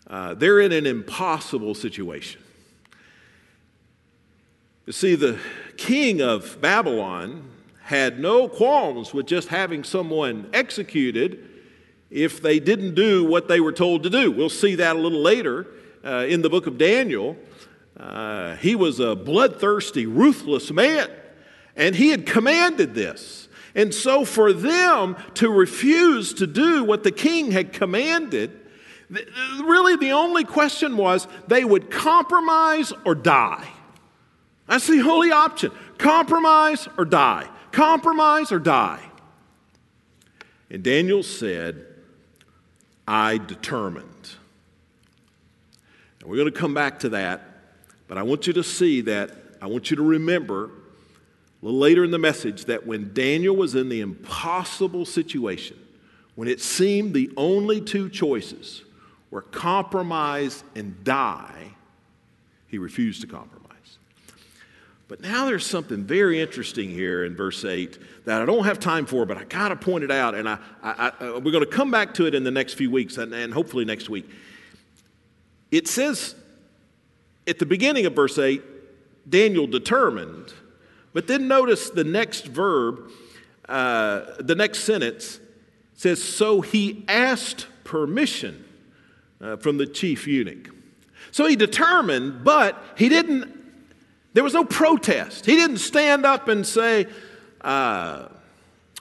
uh, 0.10 0.34
they're 0.34 0.60
in 0.60 0.72
an 0.72 0.86
impossible 0.86 1.76
situation. 1.76 2.42
You 4.86 4.94
see, 4.94 5.16
the 5.16 5.38
king 5.76 6.22
of 6.22 6.62
Babylon 6.62 7.50
had 7.82 8.20
no 8.20 8.48
qualms 8.48 9.14
with 9.14 9.26
just 9.26 9.50
having 9.50 9.84
someone 9.84 10.50
executed 10.54 11.48
if 12.10 12.42
they 12.42 12.60
didn't 12.60 12.96
do 12.96 13.26
what 13.26 13.48
they 13.48 13.60
were 13.60 13.74
told 13.74 14.04
to 14.04 14.10
do. 14.10 14.32
We'll 14.32 14.50
see 14.50 14.76
that 14.76 14.96
a 14.96 15.00
little 15.00 15.22
later 15.22 15.68
uh, 16.06 16.26
in 16.28 16.42
the 16.42 16.50
book 16.50 16.68
of 16.68 16.78
Daniel. 16.78 17.36
Uh, 18.00 18.56
he 18.58 18.76
was 18.76 19.00
a 19.00 19.16
bloodthirsty, 19.16 20.06
ruthless 20.06 20.72
man, 20.72 21.10
and 21.76 21.96
he 21.96 22.10
had 22.10 22.26
commanded 22.26 22.94
this. 22.94 23.50
And 23.76 23.94
so, 23.94 24.26
for 24.26 24.54
them 24.54 25.18
to 25.36 25.50
refuse 25.50 26.34
to 26.36 26.48
do 26.48 26.84
what 26.84 27.04
the 27.04 27.12
king 27.12 27.52
had 27.52 27.74
commanded, 27.74 28.67
really 29.10 29.96
the 29.96 30.12
only 30.12 30.44
question 30.44 30.98
was 30.98 31.28
they 31.48 31.64
would 31.64 31.90
compromise 31.90 32.92
or 33.06 33.16
die. 33.16 33.68
That's 34.68 34.88
the 34.88 35.02
only 35.02 35.32
option 35.32 35.72
compromise 35.98 36.88
or 36.98 37.06
die. 37.06 37.48
Compromise 37.72 38.52
or 38.52 38.60
die. 38.60 39.04
And 40.70 40.84
Daniel 40.84 41.24
said, 41.24 41.86
I 43.08 43.38
determined. 43.38 44.32
And 46.20 46.30
we're 46.30 46.36
going 46.36 46.52
to 46.52 46.60
come 46.60 46.74
back 46.74 47.00
to 47.00 47.10
that, 47.10 47.42
but 48.08 48.18
I 48.18 48.24
want 48.24 48.48
you 48.48 48.54
to 48.54 48.64
see 48.64 49.02
that, 49.02 49.32
I 49.62 49.68
want 49.68 49.90
you 49.90 49.98
to 49.98 50.04
remember 50.04 50.66
a 50.66 51.66
little 51.66 51.80
later 51.80 52.04
in 52.04 52.12
the 52.12 52.20
message 52.20 52.66
that 52.66 52.86
when 52.86 53.14
Daniel 53.14 53.56
was 53.56 53.76
in 53.76 53.90
the 53.90 54.02
impossible 54.02 55.06
situation, 55.06 55.78
when 56.36 56.48
it 56.48 56.62
seemed 56.62 57.14
the 57.14 57.32
only 57.38 57.82
two 57.82 58.10
choices 58.10 58.84
were 59.32 59.42
compromise 59.42 60.64
and 60.76 61.04
die, 61.04 61.72
he 62.68 62.78
refused 62.78 63.22
to 63.22 63.28
compromise. 63.28 63.68
But 65.08 65.22
now 65.22 65.46
there's 65.46 65.66
something 65.66 66.04
very 66.04 66.42
interesting 66.42 66.90
here 66.90 67.24
in 67.24 67.36
verse 67.36 67.64
8 67.64 67.98
that 68.26 68.42
I 68.42 68.46
don't 68.46 68.66
have 68.66 68.80
time 68.80 69.06
for, 69.06 69.26
but 69.26 69.38
I 69.38 69.46
got 69.46 69.70
to 69.70 69.76
point 69.76 70.04
it 70.04 70.12
out. 70.12 70.36
And 70.36 70.50
I, 70.50 70.58
I, 70.84 71.12
I, 71.20 71.32
we're 71.38 71.52
going 71.52 71.64
to 71.64 71.66
come 71.66 71.92
back 71.92 72.14
to 72.16 72.26
it 72.26 72.36
in 72.36 72.44
the 72.44 72.52
next 72.52 72.74
few 72.74 72.92
weeks 72.92 73.18
and, 73.18 73.34
and 73.34 73.54
hopefully 73.54 73.86
next 73.86 74.10
week. 74.10 74.30
It 75.72 75.88
says 75.88 76.36
at 77.48 77.60
the 77.60 77.66
beginning 77.66 78.06
of 78.06 78.14
verse 78.14 78.38
8, 78.38 78.62
Daniel 79.30 79.68
determined, 79.68 80.54
but 81.14 81.28
then 81.28 81.48
notice 81.48 81.90
the 81.90 82.04
next 82.04 82.46
verb, 82.46 83.10
uh, 83.68 84.22
the 84.40 84.56
next 84.56 84.80
sentence 84.80 85.40
says, 85.94 86.22
So 86.22 86.62
he 86.62 87.06
asked 87.08 87.68
permission 87.86 88.66
uh, 89.42 89.58
from 89.58 89.78
the 89.78 89.86
chief 89.86 90.28
eunuch. 90.28 90.70
So 91.32 91.46
he 91.46 91.56
determined, 91.56 92.44
but 92.44 92.82
he 92.96 93.10
didn't 93.10 93.56
there 94.34 94.44
was 94.44 94.54
no 94.54 94.66
protest. 94.66 95.48
He 95.48 95.56
didn't 95.56 95.80
stand 95.80 96.24
up 96.24 96.48
and 96.48 96.64
say, 96.64 97.08
uh, 97.62 98.28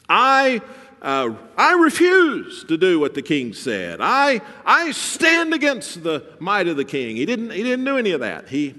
I 0.08 0.62
uh, 1.02 1.34
I 1.56 1.74
refuse 1.74 2.64
to 2.64 2.76
do 2.76 2.98
what 2.98 3.14
the 3.14 3.22
king 3.22 3.52
said. 3.52 3.98
I, 4.00 4.40
I 4.64 4.92
stand 4.92 5.54
against 5.54 6.02
the 6.02 6.24
might 6.38 6.68
of 6.68 6.76
the 6.76 6.84
king. 6.84 7.16
He 7.16 7.26
didn't, 7.26 7.50
he 7.50 7.62
didn't 7.62 7.84
do 7.84 7.98
any 7.98 8.12
of 8.12 8.20
that. 8.20 8.48
He, 8.48 8.74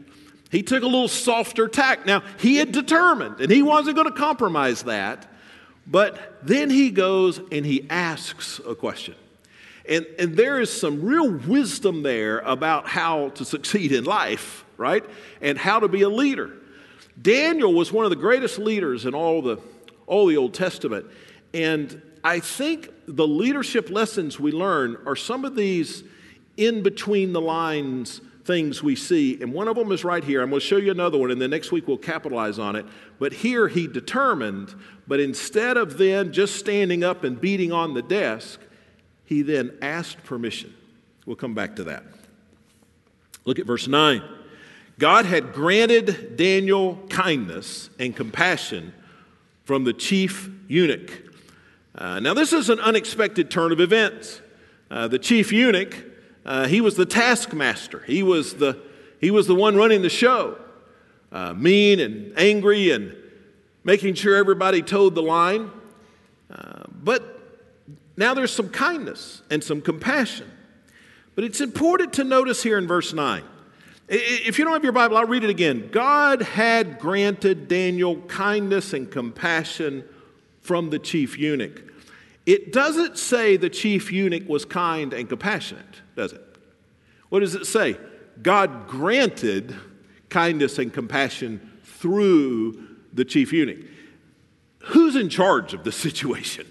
he 0.49 0.63
took 0.63 0.83
a 0.83 0.87
little 0.87 1.07
softer 1.07 1.67
tack. 1.67 2.05
Now, 2.05 2.23
he 2.39 2.57
had 2.57 2.71
determined, 2.71 3.39
and 3.39 3.51
he 3.51 3.61
wasn't 3.61 3.95
going 3.95 4.11
to 4.11 4.17
compromise 4.17 4.83
that. 4.83 5.31
But 5.85 6.39
then 6.43 6.69
he 6.69 6.89
goes 6.89 7.39
and 7.51 7.65
he 7.65 7.87
asks 7.89 8.59
a 8.67 8.75
question. 8.75 9.15
And, 9.89 10.05
and 10.19 10.35
there 10.35 10.59
is 10.59 10.71
some 10.71 11.01
real 11.01 11.31
wisdom 11.31 12.03
there 12.03 12.39
about 12.39 12.87
how 12.87 13.29
to 13.29 13.45
succeed 13.45 13.91
in 13.91 14.03
life, 14.03 14.65
right? 14.77 15.03
And 15.41 15.57
how 15.57 15.79
to 15.79 15.87
be 15.87 16.01
a 16.01 16.09
leader. 16.09 16.53
Daniel 17.21 17.73
was 17.73 17.91
one 17.91 18.05
of 18.05 18.09
the 18.09 18.17
greatest 18.17 18.59
leaders 18.59 19.05
in 19.05 19.15
all 19.15 19.41
the, 19.41 19.57
all 20.05 20.27
the 20.27 20.37
Old 20.37 20.53
Testament. 20.53 21.05
And 21.53 22.01
I 22.23 22.39
think 22.39 22.91
the 23.07 23.27
leadership 23.27 23.89
lessons 23.89 24.39
we 24.39 24.51
learn 24.51 24.97
are 25.05 25.15
some 25.15 25.45
of 25.45 25.55
these 25.55 26.03
in 26.57 26.83
between 26.83 27.33
the 27.33 27.41
lines 27.41 28.21
things 28.47 28.81
we 28.81 28.95
see. 28.95 29.39
And 29.41 29.53
one 29.53 29.67
of 29.67 29.75
them 29.75 29.91
is 29.91 30.03
right 30.03 30.23
here. 30.23 30.41
I'm 30.41 30.49
going 30.49 30.61
to 30.61 30.65
show 30.65 30.77
you 30.77 30.89
another 30.89 31.17
one, 31.17 31.31
and 31.31 31.39
then 31.39 31.49
next 31.49 31.71
week 31.71 31.87
we'll 31.87 31.97
capitalize 31.97 32.57
on 32.57 32.75
it. 32.75 32.85
But 33.19 33.33
here 33.33 33.67
he 33.67 33.87
determined, 33.87 34.73
but 35.05 35.19
instead 35.19 35.77
of 35.77 35.97
then 35.97 36.31
just 36.31 36.55
standing 36.55 37.03
up 37.03 37.23
and 37.25 37.39
beating 37.39 37.73
on 37.73 37.93
the 37.93 38.01
desk, 38.01 38.61
he 39.27 39.41
then 39.41 39.77
asked 39.81 40.23
permission. 40.23 40.73
We'll 41.25 41.35
come 41.35 41.53
back 41.53 41.75
to 41.75 41.83
that. 41.83 42.03
Look 43.45 43.59
at 43.59 43.65
verse 43.65 43.87
9. 43.87 44.23
God 44.97 45.25
had 45.25 45.53
granted 45.53 46.37
Daniel 46.37 46.97
kindness 47.09 47.89
and 47.99 48.15
compassion 48.15 48.93
from 49.65 49.83
the 49.83 49.93
chief 49.93 50.49
eunuch. 50.69 51.11
Uh, 51.93 52.21
now, 52.21 52.33
this 52.33 52.53
is 52.53 52.69
an 52.69 52.79
unexpected 52.79 53.51
turn 53.51 53.73
of 53.73 53.81
events. 53.81 54.41
Uh, 54.89 55.09
the 55.09 55.19
chief 55.19 55.51
eunuch, 55.51 55.93
uh, 56.45 56.67
he 56.67 56.79
was 56.79 56.95
the 56.95 57.05
taskmaster, 57.05 58.03
he 58.07 58.23
was 58.23 58.55
the, 58.55 58.81
he 59.19 59.29
was 59.29 59.45
the 59.45 59.55
one 59.55 59.75
running 59.75 60.01
the 60.01 60.09
show, 60.09 60.57
uh, 61.33 61.53
mean 61.53 61.99
and 61.99 62.31
angry 62.37 62.91
and 62.91 63.13
making 63.83 64.13
sure 64.13 64.37
everybody 64.37 64.81
toed 64.81 65.15
the 65.15 65.21
line. 65.21 65.69
Uh, 66.49 66.83
but 67.03 67.36
now 68.17 68.33
there's 68.33 68.51
some 68.51 68.69
kindness 68.69 69.43
and 69.49 69.63
some 69.63 69.81
compassion. 69.81 70.51
But 71.35 71.43
it's 71.43 71.61
important 71.61 72.13
to 72.13 72.23
notice 72.23 72.63
here 72.63 72.79
in 72.79 72.87
verse 72.87 73.13
9. 73.13 73.43
If 74.09 74.57
you 74.57 74.65
don't 74.65 74.73
have 74.73 74.83
your 74.83 74.93
Bible, 74.93 75.17
I'll 75.17 75.25
read 75.25 75.43
it 75.43 75.49
again. 75.49 75.89
God 75.91 76.41
had 76.41 76.97
granted 76.97 77.67
Daniel 77.67 78.19
kindness 78.21 78.93
and 78.93 79.11
compassion 79.11 80.03
from 80.61 80.89
the 80.89 80.97
chief 80.97 81.37
eunuch. 81.37 81.83
It 82.45 82.73
doesn't 82.73 83.17
say 83.17 83.57
the 83.57 83.69
chief 83.69 84.11
eunuch 84.11 84.47
was 84.47 84.65
kind 84.65 85.13
and 85.13 85.27
compassionate, 85.27 86.01
does 86.15 86.33
it? 86.33 86.41
What 87.29 87.41
does 87.41 87.53
it 87.53 87.65
say? 87.67 87.97
God 88.41 88.87
granted 88.87 89.75
kindness 90.29 90.79
and 90.79 90.93
compassion 90.93 91.79
through 91.83 92.87
the 93.13 93.25
chief 93.25 93.51
eunuch. 93.51 93.85
Who's 94.79 95.15
in 95.15 95.29
charge 95.29 95.73
of 95.73 95.83
the 95.83 95.91
situation? 96.05 96.65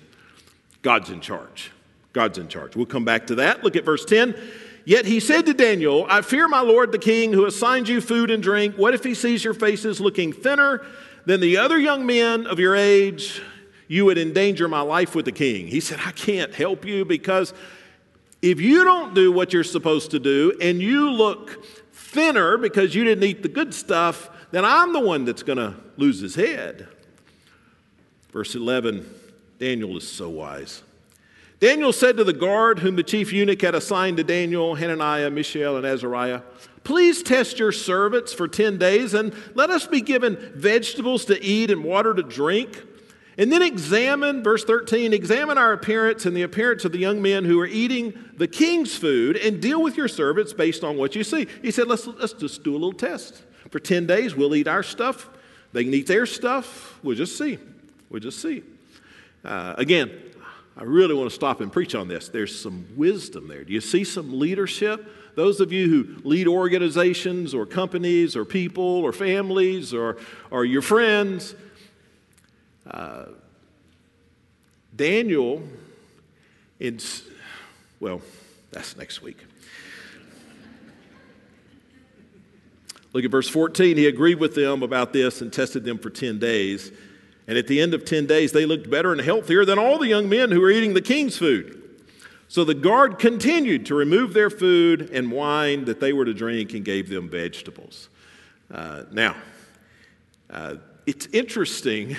God's 0.87 1.11
in 1.11 1.21
charge. 1.21 1.73
God's 2.13 2.39
in 2.39 2.47
charge. 2.47 2.77
We'll 2.77 2.87
come 2.87 3.05
back 3.05 3.27
to 3.27 3.35
that. 3.35 3.65
Look 3.65 3.75
at 3.75 3.85
verse 3.85 4.05
10. 4.05 4.37
Yet 4.85 5.05
he 5.05 5.19
said 5.19 5.45
to 5.47 5.53
Daniel, 5.53 6.07
I 6.09 6.23
fear 6.23 6.47
my 6.47 6.61
Lord 6.61 6.93
the 6.93 6.99
king 7.01 7.33
who 7.33 7.45
assigned 7.45 7.89
you 7.89 8.01
food 8.01 8.31
and 8.31 8.41
drink. 8.41 8.77
What 8.77 8.95
if 8.95 9.03
he 9.03 9.13
sees 9.13 9.43
your 9.43 9.53
faces 9.53 10.01
looking 10.01 10.33
thinner 10.33 10.87
than 11.25 11.41
the 11.41 11.57
other 11.57 11.77
young 11.77 12.07
men 12.07 12.47
of 12.47 12.61
your 12.61 12.77
age? 12.77 13.43
You 13.89 14.05
would 14.05 14.17
endanger 14.17 14.69
my 14.69 14.81
life 14.81 15.17
with 15.17 15.25
the 15.25 15.33
king. 15.33 15.67
He 15.67 15.81
said, 15.81 15.99
I 16.07 16.13
can't 16.13 16.55
help 16.55 16.85
you 16.85 17.05
because 17.05 17.53
if 18.41 18.61
you 18.61 18.85
don't 18.85 19.13
do 19.13 19.33
what 19.33 19.53
you're 19.53 19.65
supposed 19.65 20.13
to 20.13 20.21
do 20.21 20.57
and 20.61 20.81
you 20.81 21.11
look 21.11 21.65
thinner 21.93 22.59
because 22.59 22.95
you 22.95 23.03
didn't 23.03 23.25
eat 23.25 23.43
the 23.43 23.49
good 23.49 23.75
stuff, 23.75 24.31
then 24.53 24.65
I'm 24.65 24.93
the 24.93 25.01
one 25.01 25.25
that's 25.25 25.43
going 25.43 25.59
to 25.59 25.75
lose 25.97 26.21
his 26.21 26.37
head. 26.37 26.87
Verse 28.31 28.55
11 28.55 29.25
Daniel 29.59 29.97
is 29.97 30.09
so 30.09 30.29
wise. 30.29 30.83
Daniel 31.59 31.93
said 31.93 32.19
to 32.19 32.25
the 32.25 32.35
guard 32.35 32.81
whom 32.81 32.97
the 32.97 33.03
chief 33.03 33.33
eunuch 33.33 33.63
had 33.63 33.75
assigned 33.75 34.19
to 34.19 34.25
Daniel, 34.25 34.75
Hananiah, 34.75 35.31
Mishael, 35.31 35.77
and 35.77 35.87
Azariah, 35.87 36.43
Please 36.87 37.21
test 37.21 37.59
your 37.59 37.73
servants 37.73 38.33
for 38.33 38.47
10 38.47 38.79
days 38.79 39.13
and 39.13 39.35
let 39.55 39.71
us 39.71 39.89
be 39.89 40.01
given 40.01 40.37
vegetables 40.55 41.25
to 41.25 41.43
eat 41.43 41.69
and 41.69 41.83
water 41.83 42.15
to 42.15 42.23
drink. 42.23 42.81
And 43.37 43.51
then 43.51 43.61
examine, 43.61 44.45
verse 44.45 44.63
13, 44.65 45.13
examine 45.13 45.59
our 45.59 45.73
appearance 45.73 46.27
and 46.27 46.37
the 46.37 46.43
appearance 46.43 46.85
of 46.85 46.93
the 46.93 46.99
young 46.99 47.21
men 47.21 47.45
who 47.45 47.59
are 47.59 47.67
eating 47.67 48.15
the 48.37 48.47
king's 48.47 48.97
food 48.97 49.37
and 49.37 49.61
deal 49.61 49.83
with 49.83 49.97
your 49.97 50.07
servants 50.07 50.53
based 50.53 50.85
on 50.85 50.97
what 50.97 51.17
you 51.17 51.25
see. 51.25 51.49
He 51.61 51.73
said, 51.73 51.89
Let's, 51.89 52.07
let's 52.07 52.35
just 52.35 52.63
do 52.63 52.71
a 52.71 52.79
little 52.79 52.93
test. 52.93 53.43
For 53.71 53.81
10 53.81 54.07
days, 54.07 54.37
we'll 54.37 54.55
eat 54.55 54.69
our 54.69 54.85
stuff. 54.85 55.29
They 55.73 55.83
can 55.83 55.93
eat 55.93 56.07
their 56.07 56.25
stuff. 56.25 57.01
We'll 57.03 57.17
just 57.17 57.37
see. 57.37 57.59
We'll 58.11 58.21
just 58.21 58.41
see. 58.41 58.63
Uh, 59.47 59.75
again, 59.79 60.11
I 60.77 60.83
really 60.83 61.15
want 61.15 61.31
to 61.31 61.35
stop 61.35 61.61
and 61.61 61.73
preach 61.73 61.95
on 61.95 62.09
this. 62.09 62.29
There's 62.29 62.59
some 62.59 62.85
wisdom 62.97 63.47
there. 63.47 63.63
Do 63.63 63.73
you 63.73 63.81
see 63.81 64.03
some 64.03 64.41
leadership? 64.41 65.09
Those 65.37 65.61
of 65.61 65.73
you 65.73 65.89
who 65.89 66.29
lead 66.29 66.49
organizations 66.49 67.55
or 67.55 67.65
companies 67.65 68.35
or 68.35 68.45
people 68.45 68.83
or 68.83 69.13
families 69.13 69.95
or, 69.95 70.19
or 70.51 70.65
your 70.65 70.83
friends, 70.83 71.55
uh, 72.91 73.27
Daniel, 74.97 75.63
in, 76.81 76.99
well, 78.01 78.21
that's 78.73 78.97
next 78.97 79.23
week. 79.23 79.39
Look 83.13 83.25
at 83.25 83.31
verse 83.31 83.49
14. 83.49 83.97
He 83.97 84.09
agreed 84.09 84.41
with 84.41 84.57
them 84.57 84.83
about 84.83 85.13
this 85.13 85.41
and 85.41 85.53
tested 85.53 85.85
them 85.85 85.99
for 85.99 86.11
10 86.11 86.41
days. 86.41 86.91
And 87.47 87.57
at 87.57 87.67
the 87.67 87.81
end 87.81 87.95
of 87.95 88.05
10 88.05 88.27
days, 88.27 88.53
they 88.53 88.67
looked 88.67 88.91
better 88.91 89.13
and 89.13 89.21
healthier 89.21 89.65
than 89.65 89.79
all 89.79 89.99
the 89.99 90.09
young 90.09 90.29
men 90.29 90.51
who 90.51 90.61
were 90.61 90.71
eating 90.71 90.95
the 90.95 91.03
king's 91.03 91.39
food. 91.39 91.83
So 92.49 92.65
the 92.65 92.75
guard 92.75 93.19
continued 93.19 93.87
to 93.87 93.95
remove 93.95 94.33
their 94.33 94.51
food 94.51 95.11
and 95.13 95.31
wine 95.31 95.85
that 95.87 96.01
they 96.01 96.13
were 96.13 96.25
to 96.25 96.35
drink 96.35 96.75
and 96.75 96.85
gave 96.85 97.09
them 97.09 97.29
vegetables. 97.29 98.09
Uh, 98.71 99.05
now, 99.13 99.37
uh, 100.51 100.77
it's 101.07 101.27
interesting 101.33 102.17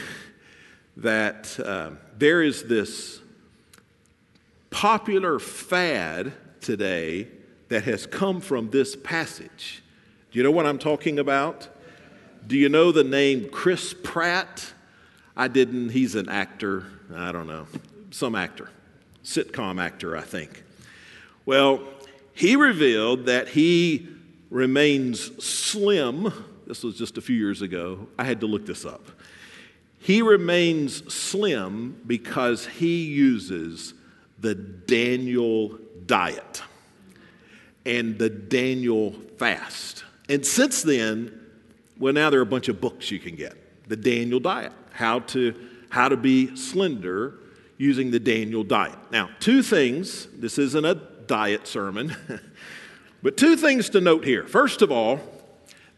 that 0.97 1.59
uh, 1.59 1.91
there 2.17 2.41
is 2.41 2.63
this 2.63 3.21
popular 4.69 5.39
fad 5.39 6.33
today 6.61 7.27
that 7.69 7.83
has 7.83 8.05
come 8.05 8.41
from 8.41 8.69
this 8.69 8.95
passage. 8.95 9.83
Do 10.31 10.39
you 10.39 10.43
know 10.43 10.51
what 10.51 10.65
I'm 10.65 10.79
talking 10.79 11.19
about? 11.19 11.67
Do 12.45 12.57
you 12.57 12.69
know 12.69 12.91
the 12.91 13.03
name 13.03 13.49
Chris 13.49 13.93
Pratt? 14.03 14.73
I 15.39 15.47
didn't. 15.47 15.89
He's 15.89 16.15
an 16.15 16.29
actor. 16.29 16.87
I 17.15 17.31
don't 17.31 17.45
know. 17.45 17.67
Some 18.09 18.33
actor. 18.33 18.71
Sitcom 19.23 19.79
actor, 19.79 20.17
I 20.17 20.21
think. 20.21 20.63
Well, 21.45 21.87
he 22.33 22.55
revealed 22.55 23.27
that 23.27 23.49
he 23.49 24.07
remains 24.49 25.43
slim. 25.43 26.33
This 26.65 26.83
was 26.83 26.97
just 26.97 27.19
a 27.19 27.21
few 27.21 27.35
years 27.35 27.61
ago. 27.61 28.07
I 28.17 28.23
had 28.23 28.39
to 28.39 28.47
look 28.47 28.65
this 28.65 28.83
up. 28.83 29.09
He 29.99 30.23
remains 30.23 31.13
slim 31.13 32.01
because 32.07 32.65
he 32.65 33.03
uses 33.03 33.93
the 34.39 34.55
Daniel 34.55 35.77
diet 36.07 36.63
and 37.85 38.17
the 38.17 38.29
Daniel 38.29 39.13
fast. 39.37 40.03
And 40.29 40.43
since 40.43 40.81
then, 40.81 41.39
well, 41.99 42.13
now 42.13 42.31
there 42.31 42.39
are 42.39 42.43
a 42.43 42.45
bunch 42.47 42.69
of 42.69 42.81
books 42.81 43.11
you 43.11 43.19
can 43.19 43.35
get. 43.35 43.55
The 43.87 43.95
Daniel 43.95 44.39
diet 44.39 44.73
how 44.97 45.19
to, 45.19 45.53
how 45.89 46.09
to 46.09 46.17
be 46.17 46.55
slender 46.55 47.35
using 47.77 48.09
the 48.09 48.19
Daniel 48.19 48.63
diet. 48.63 48.97
Now, 49.11 49.29
two 49.39 49.61
things, 49.61 50.25
this 50.33 50.57
isn't 50.57 50.85
a 50.85 50.95
diet 50.95 51.67
sermon, 51.67 52.15
but 53.21 53.37
two 53.37 53.55
things 53.55 53.91
to 53.91 54.01
note 54.01 54.25
here. 54.25 54.47
First 54.47 54.81
of 54.81 54.91
all, 54.91 55.19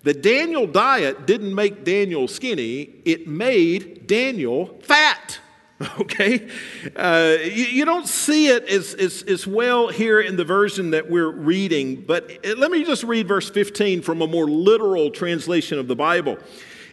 the 0.04 0.14
Daniel 0.14 0.68
diet 0.68 1.26
didn't 1.26 1.56
make 1.56 1.86
Daniel 1.86 2.28
skinny, 2.28 2.90
it 3.06 3.26
made 3.26 4.06
Daniel 4.06 4.78
fat. 4.82 5.40
Okay? 5.98 6.50
Uh, 6.94 7.38
you, 7.42 7.64
you, 7.64 7.86
don't 7.86 8.06
see 8.06 8.50
it 8.50 8.68
as, 8.68 8.94
as, 8.96 9.24
as 9.24 9.48
well 9.48 9.88
here 9.88 10.20
in 10.20 10.36
the 10.36 10.44
version 10.44 10.90
that 10.90 11.10
we're 11.10 11.32
reading, 11.32 12.04
but 12.06 12.30
let 12.58 12.70
me 12.70 12.84
just 12.84 13.06
read 13.06 13.30
verse 13.30 13.50
15 13.50 14.02
from 14.02 14.22
a 14.22 14.28
more 14.28 14.46
literal 14.46 15.10
translation 15.10 15.80
of 15.80 15.88
the 15.88 15.96
Bible. 15.96 16.38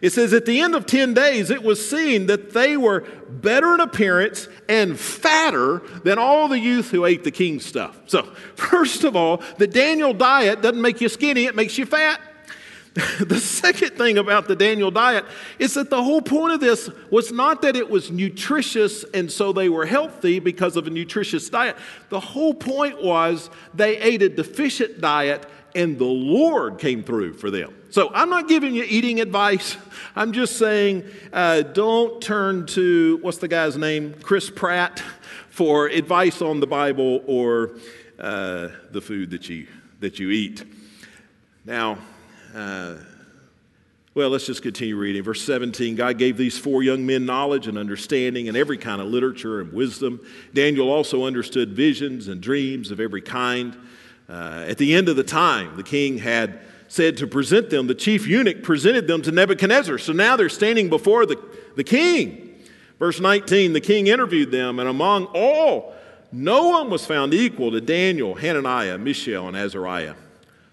It 0.01 0.11
says, 0.11 0.33
At 0.33 0.45
the 0.45 0.59
end 0.59 0.75
of 0.75 0.85
10 0.85 1.13
days, 1.13 1.49
it 1.49 1.63
was 1.63 1.87
seen 1.87 2.27
that 2.27 2.53
they 2.53 2.77
were 2.77 3.01
better 3.29 3.73
in 3.73 3.79
appearance 3.79 4.47
and 4.69 4.99
fatter 4.99 5.81
than 6.03 6.19
all 6.19 6.47
the 6.47 6.59
youth 6.59 6.91
who 6.91 7.05
ate 7.05 7.23
the 7.23 7.31
king's 7.31 7.65
stuff. 7.65 7.99
So, 8.07 8.23
first 8.55 9.03
of 9.03 9.15
all, 9.15 9.41
the 9.57 9.67
Daniel 9.67 10.13
diet 10.13 10.61
doesn't 10.61 10.81
make 10.81 11.01
you 11.01 11.09
skinny, 11.09 11.45
it 11.45 11.55
makes 11.55 11.77
you 11.77 11.85
fat. 11.85 12.21
the 13.19 13.39
second 13.39 13.91
thing 13.91 14.17
about 14.17 14.47
the 14.47 14.55
Daniel 14.55 14.89
diet 14.89 15.23
is 15.59 15.75
that 15.75 15.91
the 15.91 16.03
whole 16.03 16.21
point 16.21 16.53
of 16.53 16.59
this 16.59 16.89
was 17.11 17.31
not 17.31 17.61
that 17.61 17.75
it 17.75 17.87
was 17.87 18.09
nutritious 18.09 19.03
and 19.13 19.31
so 19.31 19.53
they 19.53 19.69
were 19.69 19.85
healthy 19.85 20.39
because 20.39 20.75
of 20.75 20.87
a 20.87 20.89
nutritious 20.89 21.47
diet. 21.47 21.75
The 22.09 22.19
whole 22.19 22.55
point 22.55 23.03
was 23.03 23.51
they 23.73 23.97
ate 23.97 24.23
a 24.23 24.29
deficient 24.29 24.99
diet 24.99 25.45
and 25.75 25.99
the 25.99 26.05
Lord 26.05 26.79
came 26.79 27.03
through 27.03 27.33
for 27.33 27.51
them. 27.51 27.76
So 27.89 28.11
I'm 28.13 28.29
not 28.29 28.49
giving 28.49 28.75
you 28.75 28.83
eating 28.83 29.21
advice. 29.21 29.77
I'm 30.13 30.33
just 30.33 30.57
saying 30.57 31.05
uh, 31.31 31.61
don't 31.61 32.21
turn 32.21 32.65
to, 32.67 33.17
what's 33.21 33.37
the 33.37 33.47
guy's 33.47 33.77
name? 33.77 34.13
Chris 34.21 34.49
Pratt 34.49 35.01
for 35.49 35.87
advice 35.87 36.41
on 36.41 36.59
the 36.59 36.67
Bible 36.67 37.23
or 37.25 37.77
uh, 38.19 38.69
the 38.91 38.99
food 38.99 39.29
that 39.29 39.47
you, 39.47 39.67
that 40.01 40.19
you 40.19 40.31
eat. 40.31 40.65
Now, 41.63 41.99
uh, 42.53 42.97
well, 44.13 44.31
let's 44.31 44.45
just 44.45 44.63
continue 44.63 44.97
reading. 44.97 45.23
Verse 45.23 45.41
17 45.43 45.95
God 45.95 46.17
gave 46.17 46.35
these 46.35 46.57
four 46.57 46.83
young 46.83 47.05
men 47.05 47.25
knowledge 47.25 47.67
and 47.67 47.77
understanding 47.77 48.49
and 48.49 48.57
every 48.57 48.77
kind 48.77 48.99
of 48.99 49.07
literature 49.07 49.61
and 49.61 49.71
wisdom. 49.71 50.19
Daniel 50.53 50.89
also 50.89 51.23
understood 51.23 51.71
visions 51.71 52.27
and 52.27 52.41
dreams 52.41 52.91
of 52.91 52.99
every 52.99 53.21
kind. 53.21 53.77
Uh, 54.27 54.65
at 54.67 54.77
the 54.77 54.93
end 54.93 55.07
of 55.07 55.15
the 55.15 55.23
time, 55.23 55.77
the 55.77 55.83
king 55.83 56.17
had 56.17 56.59
said 56.87 57.17
to 57.17 57.27
present 57.27 57.69
them, 57.69 57.87
the 57.87 57.95
chief 57.95 58.27
eunuch 58.27 58.63
presented 58.63 59.07
them 59.07 59.21
to 59.23 59.31
Nebuchadnezzar. 59.31 59.97
So 59.97 60.13
now 60.13 60.35
they're 60.35 60.49
standing 60.49 60.89
before 60.89 61.25
the, 61.25 61.37
the 61.75 61.83
king. 61.83 62.55
Verse 62.99 63.19
19 63.19 63.73
the 63.73 63.81
king 63.81 64.07
interviewed 64.07 64.51
them, 64.51 64.79
and 64.79 64.89
among 64.89 65.25
all, 65.27 65.93
no 66.31 66.69
one 66.69 66.89
was 66.89 67.05
found 67.05 67.33
equal 67.33 67.71
to 67.71 67.81
Daniel, 67.81 68.35
Hananiah, 68.35 68.97
Mishael, 68.97 69.47
and 69.47 69.55
Azariah. 69.55 70.15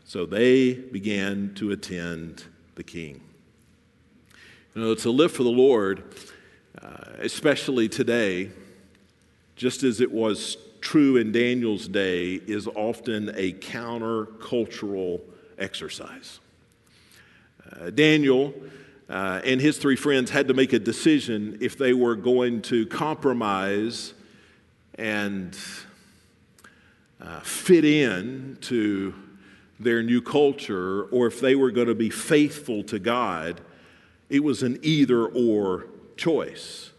So 0.05 0.27
they 0.27 0.74
began 0.74 1.55
to 1.57 1.70
attend 1.70 2.44
the 2.74 2.83
king. 2.83 3.20
You 4.74 4.83
know, 4.83 4.94
to 4.96 5.11
live 5.11 5.33
for 5.33 5.44
the 5.44 5.50
Lord, 5.50 6.03
uh, 6.81 7.12
especially 7.20 7.88
today, 7.88 8.50
just 9.57 9.83
as 9.83 10.00
it 10.00 10.11
was 10.11 10.57
true 10.81 11.16
in 11.16 11.31
Daniel's 11.31 11.87
day, 11.87 12.35
is 12.35 12.66
often 12.66 13.31
a 13.37 13.53
countercultural 13.53 15.20
exercise. 15.59 16.40
Uh, 17.71 17.90
Daniel 17.90 18.55
uh, 19.09 19.40
and 19.45 19.61
his 19.61 19.79
three 19.79 19.97
friends 19.97 20.31
had 20.31 20.49
to 20.49 20.55
make 20.55 20.73
a 20.73 20.79
decision 20.79 21.59
if 21.61 21.77
they 21.77 21.93
were 21.93 22.17
going 22.17 22.62
to 22.62 22.87
compromise 22.87 24.14
and 24.97 25.59
uh, 27.21 27.40
fit 27.40 27.85
in 27.85 28.59
to 28.61 29.14
their 29.81 30.03
new 30.03 30.21
culture 30.21 31.05
or 31.05 31.27
if 31.27 31.40
they 31.40 31.55
were 31.55 31.71
going 31.71 31.88
to 31.88 31.95
be 31.95 32.11
faithful 32.11 32.83
to 32.85 32.99
God, 32.99 33.61
it 34.29 34.43
was 34.43 34.62
an 34.62 34.79
either 34.83 35.27
or 35.27 35.87
choice. 36.17 36.90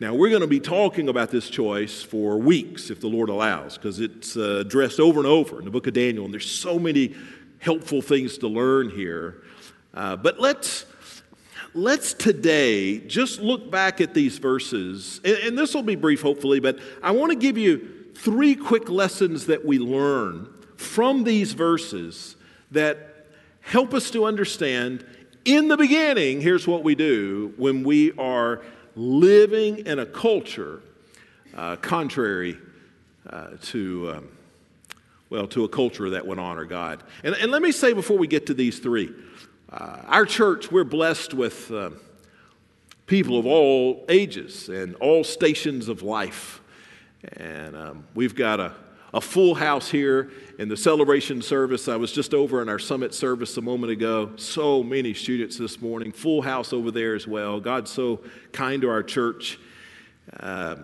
Now, 0.00 0.14
we're 0.14 0.30
going 0.30 0.40
to 0.40 0.48
be 0.48 0.58
talking 0.58 1.08
about 1.08 1.30
this 1.30 1.48
choice 1.48 2.02
for 2.02 2.36
weeks, 2.36 2.90
if 2.90 3.00
the 3.00 3.06
Lord 3.06 3.28
allows, 3.28 3.76
because 3.78 4.00
it's 4.00 4.36
uh, 4.36 4.58
addressed 4.60 4.98
over 4.98 5.20
and 5.20 5.28
over 5.28 5.60
in 5.60 5.64
the 5.64 5.70
book 5.70 5.86
of 5.86 5.94
Daniel, 5.94 6.24
and 6.24 6.34
there's 6.34 6.50
so 6.50 6.76
many 6.76 7.14
helpful 7.62 8.02
things 8.02 8.38
to 8.38 8.48
learn 8.48 8.90
here. 8.90 9.42
Uh, 9.94 10.16
but 10.16 10.40
let's, 10.40 10.84
let's 11.74 12.12
today 12.12 12.98
just 12.98 13.40
look 13.40 13.70
back 13.70 14.00
at 14.00 14.14
these 14.14 14.38
verses, 14.38 15.20
and, 15.24 15.36
and 15.38 15.58
this 15.58 15.72
will 15.72 15.84
be 15.84 15.94
brief, 15.94 16.20
hopefully, 16.20 16.58
but 16.58 16.80
I 17.02 17.12
want 17.12 17.30
to 17.30 17.38
give 17.38 17.56
you 17.56 18.10
three 18.16 18.56
quick 18.56 18.90
lessons 18.90 19.46
that 19.46 19.64
we 19.64 19.78
learn 19.78 20.52
from 20.76 21.22
these 21.22 21.52
verses 21.52 22.34
that 22.72 23.26
help 23.60 23.94
us 23.94 24.10
to 24.10 24.24
understand 24.24 25.06
in 25.44 25.68
the 25.68 25.76
beginning, 25.76 26.40
here's 26.40 26.66
what 26.66 26.82
we 26.82 26.96
do 26.96 27.54
when 27.56 27.84
we 27.84 28.12
are 28.12 28.62
living 28.96 29.86
in 29.86 30.00
a 30.00 30.06
culture 30.06 30.80
uh, 31.56 31.76
contrary 31.76 32.58
uh, 33.28 33.50
to, 33.62 34.12
um, 34.16 34.28
well, 35.32 35.46
to 35.46 35.64
a 35.64 35.68
culture 35.68 36.10
that 36.10 36.26
would 36.26 36.38
honor 36.38 36.66
God. 36.66 37.02
And, 37.24 37.34
and, 37.36 37.50
let 37.50 37.62
me 37.62 37.72
say 37.72 37.94
before 37.94 38.18
we 38.18 38.26
get 38.26 38.44
to 38.48 38.54
these 38.54 38.80
three, 38.80 39.10
uh, 39.72 40.02
our 40.04 40.26
church, 40.26 40.70
we're 40.70 40.84
blessed 40.84 41.32
with 41.32 41.70
uh, 41.70 41.88
people 43.06 43.38
of 43.38 43.46
all 43.46 44.04
ages 44.10 44.68
and 44.68 44.94
all 44.96 45.24
stations 45.24 45.88
of 45.88 46.02
life. 46.02 46.60
And 47.38 47.74
um, 47.74 48.04
we've 48.14 48.34
got 48.34 48.60
a 48.60 48.74
a 49.14 49.20
full 49.20 49.54
house 49.54 49.90
here 49.90 50.30
in 50.58 50.68
the 50.68 50.76
celebration 50.76 51.42
service. 51.42 51.86
I 51.86 51.96
was 51.96 52.12
just 52.12 52.32
over 52.32 52.62
in 52.62 52.68
our 52.70 52.78
summit 52.78 53.14
service 53.14 53.56
a 53.58 53.60
moment 53.60 53.92
ago. 53.92 54.32
So 54.36 54.82
many 54.82 55.12
students 55.12 55.58
this 55.58 55.82
morning, 55.82 56.12
full 56.12 56.40
house 56.40 56.72
over 56.72 56.90
there 56.90 57.14
as 57.14 57.26
well. 57.26 57.60
God's 57.60 57.90
so 57.90 58.22
kind 58.52 58.80
to 58.82 58.88
our 58.88 59.02
church. 59.02 59.58
Uh, 60.40 60.76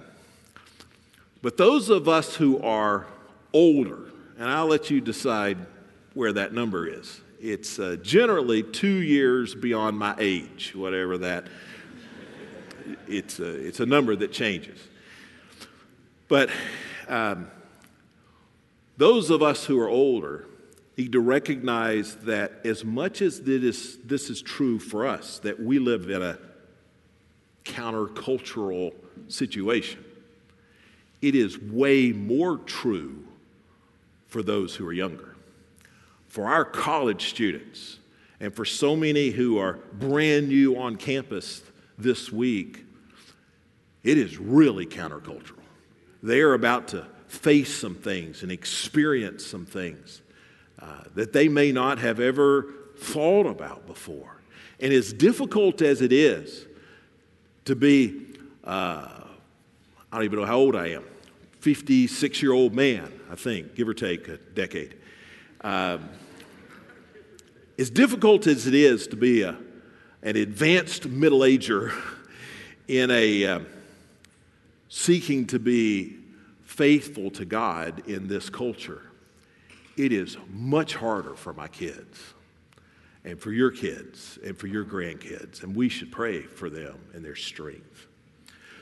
but 1.41 1.57
those 1.57 1.89
of 1.89 2.07
us 2.07 2.37
who 2.37 2.61
are 2.61 3.07
older, 3.55 4.11
and 4.39 4.49
I'll 4.49 4.69
let 4.69 4.89
you 4.89 5.01
decide 5.01 5.59
where 6.15 6.33
that 6.33 6.55
number 6.55 6.87
is. 6.87 7.21
It's 7.41 7.79
uh, 7.79 7.97
generally 8.03 8.63
two 8.63 9.03
years 9.03 9.55
beyond 9.55 9.99
my 9.99 10.15
age, 10.19 10.73
whatever 10.75 11.19
that. 11.19 11.49
It's 13.07 13.41
a, 13.41 13.49
it's 13.49 13.81
a 13.81 13.87
number 13.87 14.15
that 14.17 14.33
changes. 14.33 14.79
But 16.29 16.51
um, 17.09 17.51
those 18.97 19.31
of 19.31 19.43
us 19.43 19.65
who 19.65 19.81
are 19.81 19.89
older 19.89 20.47
need 20.97 21.13
to 21.13 21.21
recognize 21.21 22.17
that 22.17 22.53
as 22.65 22.85
much 22.85 23.23
as 23.23 23.41
this, 23.43 23.99
this 24.05 24.31
is 24.31 24.41
true 24.41 24.79
for 24.79 25.07
us, 25.07 25.39
that 25.41 25.61
we 25.61 25.79
live 25.79 26.11
in 26.11 26.23
a 26.23 26.39
countercultural 27.65 28.95
situation, 29.29 30.05
it 31.23 31.35
is 31.35 31.59
way 31.59 32.13
more 32.13 32.59
true 32.59 33.28
for 34.29 34.43
those 34.43 34.77
who 34.77 34.87
are 34.87 34.93
younger. 34.93 35.35
For 36.29 36.47
our 36.47 36.65
college 36.65 37.29
students, 37.31 37.99
and 38.41 38.55
for 38.55 38.65
so 38.65 38.95
many 38.95 39.31
who 39.31 39.59
are 39.59 39.75
brand 39.93 40.49
new 40.49 40.79
on 40.79 40.97
campus 40.97 41.63
this 41.97 42.31
week, 42.31 42.85
it 44.05 44.17
is 44.17 44.39
really 44.39 44.87
countercultural. 44.87 45.59
They 46.23 46.41
are 46.41 46.55
about 46.55 46.89
to 46.89 47.07
face 47.27 47.75
some 47.75 47.95
things 47.95 48.43
and 48.43 48.53
experience 48.53 49.45
some 49.45 49.67
things 49.67 50.23
uh, 50.81 51.03
that 51.15 51.33
they 51.33 51.49
may 51.49 51.73
not 51.73 51.99
have 51.99 52.21
ever 52.21 52.73
thought 52.97 53.47
about 53.47 53.87
before. 53.87 54.41
And 54.81 54.93
as 54.93 55.13
difficult 55.13 55.83
as 55.83 56.01
it 56.01 56.13
is 56.13 56.67
to 57.65 57.75
be, 57.75 58.27
uh, 58.65 59.09
I 60.13 60.17
don't 60.17 60.25
even 60.25 60.39
know 60.39 60.47
how 60.47 60.57
old 60.57 60.77
I 60.77 60.89
am, 60.89 61.05
56 61.61 62.41
year 62.41 62.53
old 62.53 62.75
man, 62.75 63.13
I 63.31 63.35
think, 63.35 63.75
give 63.75 63.89
or 63.89 63.95
take 63.95 64.29
a 64.29 64.37
decade. 64.37 64.97
Um, 65.61 66.09
as 67.79 67.91
difficult 67.91 68.47
as 68.47 68.67
it 68.67 68.75
is 68.75 69.07
to 69.09 69.17
be 69.17 69.43
a, 69.43 69.57
an 70.23 70.37
advanced 70.37 71.07
middle 71.07 71.45
ager 71.45 71.93
in 72.89 73.11
a 73.11 73.45
uh, 73.45 73.61
seeking 74.89 75.47
to 75.47 75.59
be 75.59 76.17
faithful 76.65 77.31
to 77.33 77.45
God 77.45 78.09
in 78.09 78.29
this 78.29 78.49
culture, 78.51 79.03
it 79.97 80.13
is 80.13 80.37
much 80.51 80.95
harder 80.95 81.35
for 81.35 81.53
my 81.53 81.69
kids 81.69 82.19
and 83.25 83.39
for 83.39 83.53
your 83.53 83.71
kids 83.71 84.39
and 84.45 84.57
for 84.57 84.69
your 84.69 84.85
grandkids. 84.85 85.63
And 85.63 85.75
we 85.75 85.89
should 85.89 86.11
pray 86.11 86.43
for 86.43 86.71
them 86.71 86.99
and 87.15 87.25
their 87.25 87.37
strength. 87.37 88.07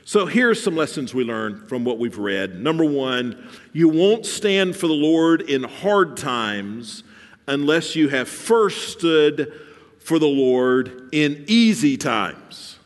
So 0.07 0.25
here's 0.25 0.63
some 0.63 0.77
lessons 0.77 1.13
we 1.13 1.25
learned 1.25 1.67
from 1.67 1.83
what 1.83 1.99
we've 1.99 2.17
read. 2.17 2.61
Number 2.61 2.85
one, 2.85 3.45
you 3.73 3.89
won't 3.89 4.25
stand 4.25 4.77
for 4.77 4.87
the 4.87 4.93
Lord 4.93 5.41
in 5.41 5.63
hard 5.63 6.15
times 6.15 7.03
unless 7.45 7.93
you 7.93 8.07
have 8.07 8.29
first 8.29 8.87
stood 8.87 9.51
for 9.99 10.17
the 10.17 10.25
Lord 10.25 11.09
in 11.11 11.43
easy 11.49 11.97
times. 11.97 12.79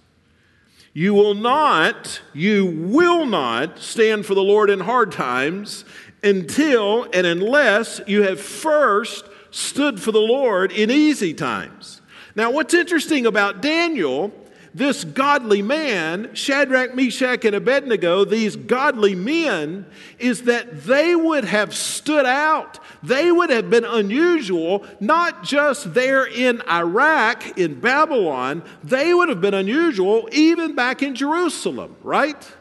You 0.93 1.13
will 1.13 1.35
not, 1.35 2.19
you 2.33 2.65
will 2.65 3.27
not 3.27 3.77
stand 3.77 4.25
for 4.25 4.33
the 4.33 4.41
Lord 4.41 4.71
in 4.71 4.79
hard 4.79 5.11
times 5.11 5.85
until 6.23 7.03
and 7.13 7.27
unless 7.27 8.01
you 8.07 8.23
have 8.23 8.41
first 8.41 9.25
stood 9.51 10.01
for 10.01 10.11
the 10.11 10.17
Lord 10.17 10.71
in 10.71 10.89
easy 10.89 11.35
times. 11.35 12.01
Now, 12.35 12.49
what's 12.49 12.73
interesting 12.73 13.27
about 13.27 13.61
Daniel, 13.61 14.33
this 14.73 15.03
godly 15.03 15.61
man, 15.61 16.33
Shadrach, 16.33 16.95
Meshach, 16.95 17.45
and 17.45 17.55
Abednego, 17.55 18.23
these 18.23 18.55
godly 18.55 19.15
men, 19.15 19.85
is 20.17 20.43
that 20.43 20.83
they 20.83 21.15
would 21.15 21.45
have 21.45 21.75
stood 21.75 22.25
out 22.25 22.79
they 23.03 23.31
would 23.31 23.49
have 23.49 23.69
been 23.69 23.85
unusual, 23.85 24.85
not 24.99 25.43
just 25.43 25.93
there 25.93 26.25
in 26.25 26.61
Iraq, 26.69 27.57
in 27.57 27.79
Babylon, 27.79 28.63
they 28.83 29.13
would 29.13 29.29
have 29.29 29.41
been 29.41 29.53
unusual 29.53 30.29
even 30.31 30.75
back 30.75 31.01
in 31.01 31.15
Jerusalem, 31.15 31.95
right? 32.03 32.51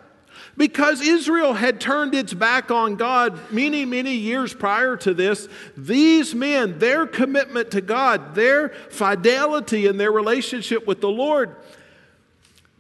Because 0.57 1.01
Israel 1.01 1.55
had 1.55 1.81
turned 1.81 2.15
its 2.15 2.35
back 2.35 2.71
on 2.71 2.97
God 2.97 3.39
many, 3.53 3.85
many 3.85 4.15
years 4.15 4.53
prior 4.53 4.97
to 4.99 5.15
this, 5.15 5.49
these 5.77 6.35
men, 6.35 6.79
their 6.79 7.07
commitment 7.07 7.71
to 7.73 7.81
God, 7.81 8.35
their 8.35 8.71
fidelity 8.91 9.87
in 9.87 9.97
their 9.97 10.13
relationship 10.13 10.87
with 10.87 11.01
the 11.01 11.09
Lord, 11.09 11.55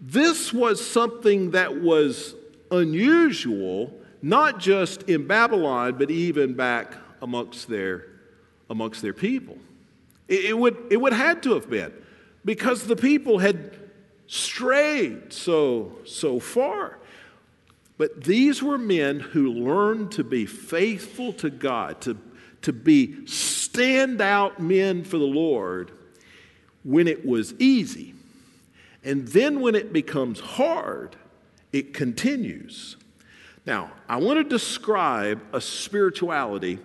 this 0.00 0.52
was 0.52 0.84
something 0.84 1.50
that 1.50 1.80
was 1.80 2.34
unusual, 2.70 3.92
not 4.22 4.58
just 4.58 5.02
in 5.04 5.26
Babylon, 5.26 5.96
but 5.98 6.10
even 6.10 6.54
back 6.54 6.94
amongst 7.20 7.68
their, 7.68 8.06
amongst 8.70 9.02
their 9.02 9.12
people. 9.12 9.58
It, 10.28 10.46
it 10.46 10.58
would, 10.58 10.76
it 10.90 10.96
would 10.96 11.12
had 11.12 11.42
to 11.42 11.54
have 11.54 11.68
been 11.68 11.92
because 12.44 12.86
the 12.86 12.96
people 12.96 13.38
had 13.38 13.76
strayed 14.26 15.32
so, 15.32 15.92
so 16.06 16.40
far. 16.40 16.98
But 17.98 18.24
these 18.24 18.62
were 18.62 18.78
men 18.78 19.20
who 19.20 19.52
learned 19.52 20.12
to 20.12 20.24
be 20.24 20.46
faithful 20.46 21.34
to 21.34 21.50
God, 21.50 22.00
to, 22.02 22.16
to 22.62 22.72
be 22.72 23.08
standout 23.24 24.58
men 24.58 25.04
for 25.04 25.18
the 25.18 25.24
Lord 25.24 25.90
when 26.82 27.06
it 27.06 27.26
was 27.26 27.52
easy. 27.58 28.14
And 29.02 29.26
then 29.28 29.60
when 29.60 29.74
it 29.74 29.92
becomes 29.92 30.40
hard, 30.40 31.16
it 31.72 31.94
continues. 31.94 32.96
Now, 33.66 33.92
I 34.08 34.16
want 34.16 34.38
to 34.38 34.44
describe 34.44 35.42
a 35.52 35.60
spirituality, 35.60 36.78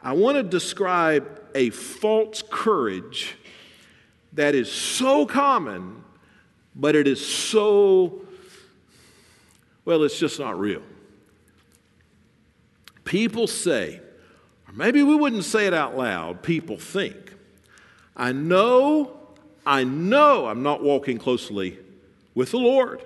I 0.00 0.12
want 0.12 0.36
to 0.36 0.42
describe 0.42 1.40
a 1.54 1.70
false 1.70 2.42
courage 2.42 3.36
that 4.32 4.54
is 4.54 4.70
so 4.70 5.26
common, 5.26 6.02
but 6.74 6.94
it 6.94 7.06
is 7.06 7.24
so, 7.24 8.22
well, 9.84 10.02
it's 10.04 10.18
just 10.18 10.38
not 10.38 10.58
real. 10.58 10.82
People 13.04 13.46
say, 13.46 14.00
or 14.68 14.74
maybe 14.74 15.02
we 15.02 15.14
wouldn't 15.14 15.44
say 15.44 15.66
it 15.66 15.74
out 15.74 15.96
loud, 15.96 16.42
people 16.42 16.78
think, 16.78 17.34
I 18.16 18.32
know, 18.32 19.21
I 19.64 19.84
know 19.84 20.46
I'm 20.46 20.62
not 20.62 20.82
walking 20.82 21.18
closely 21.18 21.78
with 22.34 22.50
the 22.50 22.58
Lord. 22.58 23.02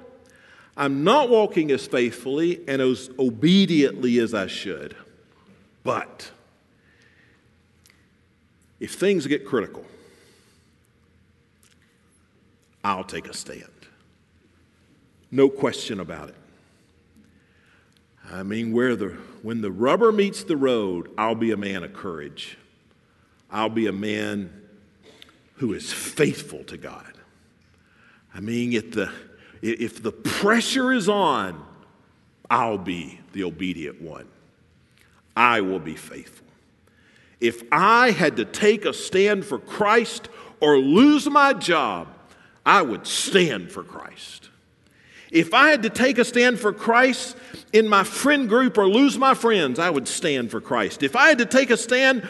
I'm 0.77 1.05
not 1.05 1.29
walking 1.29 1.71
as 1.71 1.87
faithfully 1.87 2.61
and 2.69 2.83
as 2.83 3.11
obediently 3.19 4.19
as 4.19 4.35
I 4.35 4.47
should. 4.47 4.95
But 5.83 6.31
if 8.81 8.95
things 8.95 9.27
get 9.27 9.47
critical, 9.47 9.85
I'll 12.85 13.05
take 13.05 13.27
a 13.27 13.35
stand. 13.35 13.65
No 15.31 15.49
question 15.49 16.01
about 16.01 16.29
it. 16.29 16.37
I 18.31 18.43
mean, 18.43 18.73
where 18.73 18.97
the, 18.97 19.17
when 19.43 19.61
the 19.61 19.71
rubber 19.71 20.13
meets 20.13 20.45
the 20.45 20.57
road, 20.57 21.11
I'll 21.17 21.35
be 21.35 21.53
a 21.53 21.57
man 21.57 21.85
of 21.85 21.93
courage. 21.93 22.59
I'll 23.51 23.69
be 23.69 23.87
a 23.87 23.93
man 23.93 24.66
who 25.57 25.73
is 25.73 25.93
faithful 25.93 26.65
to 26.65 26.77
God. 26.77 27.13
I 28.35 28.41
mean, 28.41 28.73
if 28.73 28.93
the, 28.93 29.11
if 29.63 30.03
the 30.03 30.13
pressure 30.13 30.93
is 30.93 31.09
on, 31.09 31.65
I'll 32.51 32.79
be 32.79 33.21
the 33.33 33.45
obedient 33.45 34.01
one. 34.01 34.29
I 35.37 35.61
will 35.61 35.81
be 35.81 35.95
faithful. 35.95 36.47
If 37.41 37.63
I 37.71 38.11
had 38.11 38.37
to 38.37 38.45
take 38.45 38.85
a 38.85 38.93
stand 38.93 39.45
for 39.45 39.59
Christ 39.59 40.29
or 40.61 40.79
lose 40.79 41.29
my 41.29 41.53
job, 41.53 42.09
I 42.65 42.83
would 42.83 43.07
stand 43.07 43.71
for 43.71 43.83
Christ. 43.83 44.49
If 45.31 45.53
I 45.53 45.71
had 45.71 45.83
to 45.83 45.91
take 45.91 46.19
a 46.19 46.25
stand 46.25 46.59
for 46.59 46.73
Christ 46.73 47.37
in 47.73 47.89
my 47.89 48.05
friend 48.05 48.49
group 48.49 48.79
or 48.79 48.89
lose 48.89 49.19
my 49.19 49.35
friends, 49.35 49.79
I 49.79 49.91
would 49.91 50.09
stand 50.09 50.51
for 50.51 50.61
Christ. 50.61 51.03
If 51.03 51.17
I 51.17 51.29
had 51.29 51.39
to 51.39 51.47
take 51.47 51.71
a 51.71 51.77
stand 51.77 52.29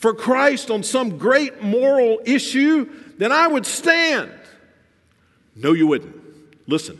for 0.00 0.14
Christ 0.14 0.70
on 0.70 0.82
some 0.82 1.18
great 1.18 1.62
moral 1.62 2.20
issue, 2.24 2.88
then 3.18 3.32
I 3.32 3.46
would 3.46 3.66
stand. 3.66 4.32
No, 5.54 5.74
you 5.74 5.86
wouldn't. 5.86 6.16
Listen. 6.66 6.98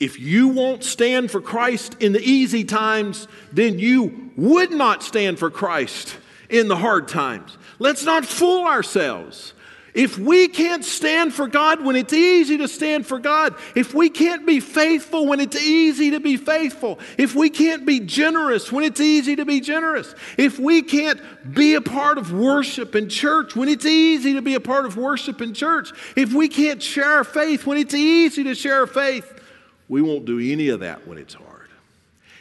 If 0.00 0.18
you 0.18 0.48
won't 0.48 0.82
stand 0.82 1.30
for 1.30 1.42
Christ 1.42 1.96
in 2.00 2.12
the 2.12 2.22
easy 2.22 2.64
times, 2.64 3.28
then 3.52 3.78
you 3.78 4.32
would 4.34 4.70
not 4.70 5.02
stand 5.02 5.38
for 5.38 5.50
Christ 5.50 6.16
in 6.48 6.68
the 6.68 6.76
hard 6.76 7.06
times. 7.06 7.58
Let's 7.78 8.02
not 8.02 8.24
fool 8.24 8.64
ourselves. 8.64 9.52
If 9.94 10.18
we 10.18 10.48
can't 10.48 10.84
stand 10.84 11.32
for 11.32 11.46
God 11.46 11.84
when 11.84 11.94
it's 11.94 12.12
easy 12.12 12.58
to 12.58 12.66
stand 12.66 13.06
for 13.06 13.20
God, 13.20 13.54
if 13.76 13.94
we 13.94 14.10
can't 14.10 14.44
be 14.44 14.58
faithful 14.58 15.28
when 15.28 15.38
it's 15.38 15.56
easy 15.56 16.10
to 16.10 16.20
be 16.20 16.36
faithful, 16.36 16.98
if 17.16 17.36
we 17.36 17.48
can't 17.48 17.86
be 17.86 18.00
generous 18.00 18.72
when 18.72 18.84
it's 18.84 19.00
easy 19.00 19.36
to 19.36 19.44
be 19.44 19.60
generous, 19.60 20.12
if 20.36 20.58
we 20.58 20.82
can't 20.82 21.20
be 21.54 21.76
a 21.76 21.80
part 21.80 22.18
of 22.18 22.32
worship 22.32 22.96
in 22.96 23.08
church 23.08 23.54
when 23.54 23.68
it's 23.68 23.86
easy 23.86 24.32
to 24.32 24.42
be 24.42 24.56
a 24.56 24.60
part 24.60 24.84
of 24.84 24.96
worship 24.96 25.40
in 25.40 25.54
church, 25.54 25.92
if 26.16 26.32
we 26.32 26.48
can't 26.48 26.82
share 26.82 27.12
our 27.12 27.24
faith 27.24 27.64
when 27.64 27.78
it's 27.78 27.94
easy 27.94 28.42
to 28.42 28.56
share 28.56 28.80
our 28.80 28.88
faith, 28.88 29.32
we 29.88 30.02
won't 30.02 30.24
do 30.24 30.40
any 30.40 30.70
of 30.70 30.80
that 30.80 31.06
when 31.06 31.18
it's 31.18 31.34
hard. 31.34 31.68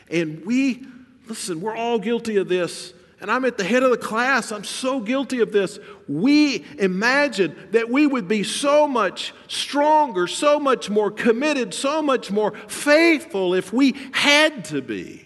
And 0.09 0.43
we, 0.43 0.87
listen, 1.27 1.61
we're 1.61 1.75
all 1.75 1.99
guilty 1.99 2.37
of 2.37 2.47
this 2.49 2.93
and 3.23 3.31
I'm 3.31 3.45
at 3.45 3.57
the 3.57 3.63
head 3.63 3.83
of 3.83 3.91
the 3.91 3.97
class. 3.97 4.51
I'm 4.51 4.65
so 4.65 4.99
guilty 4.99 5.39
of 5.39 5.53
this. 5.53 5.79
We 6.09 6.65
imagine 6.77 7.69
that 7.71 7.89
we 7.89 8.05
would 8.05 8.27
be 8.27 8.43
so 8.43 8.85
much 8.85 9.33
stronger, 9.47 10.27
so 10.27 10.59
much 10.59 10.89
more 10.89 11.09
committed, 11.09 11.73
so 11.73 12.01
much 12.01 12.31
more 12.31 12.51
faithful 12.67 13.53
if 13.53 13.71
we 13.71 13.95
had 14.11 14.65
to 14.65 14.81
be. 14.81 15.25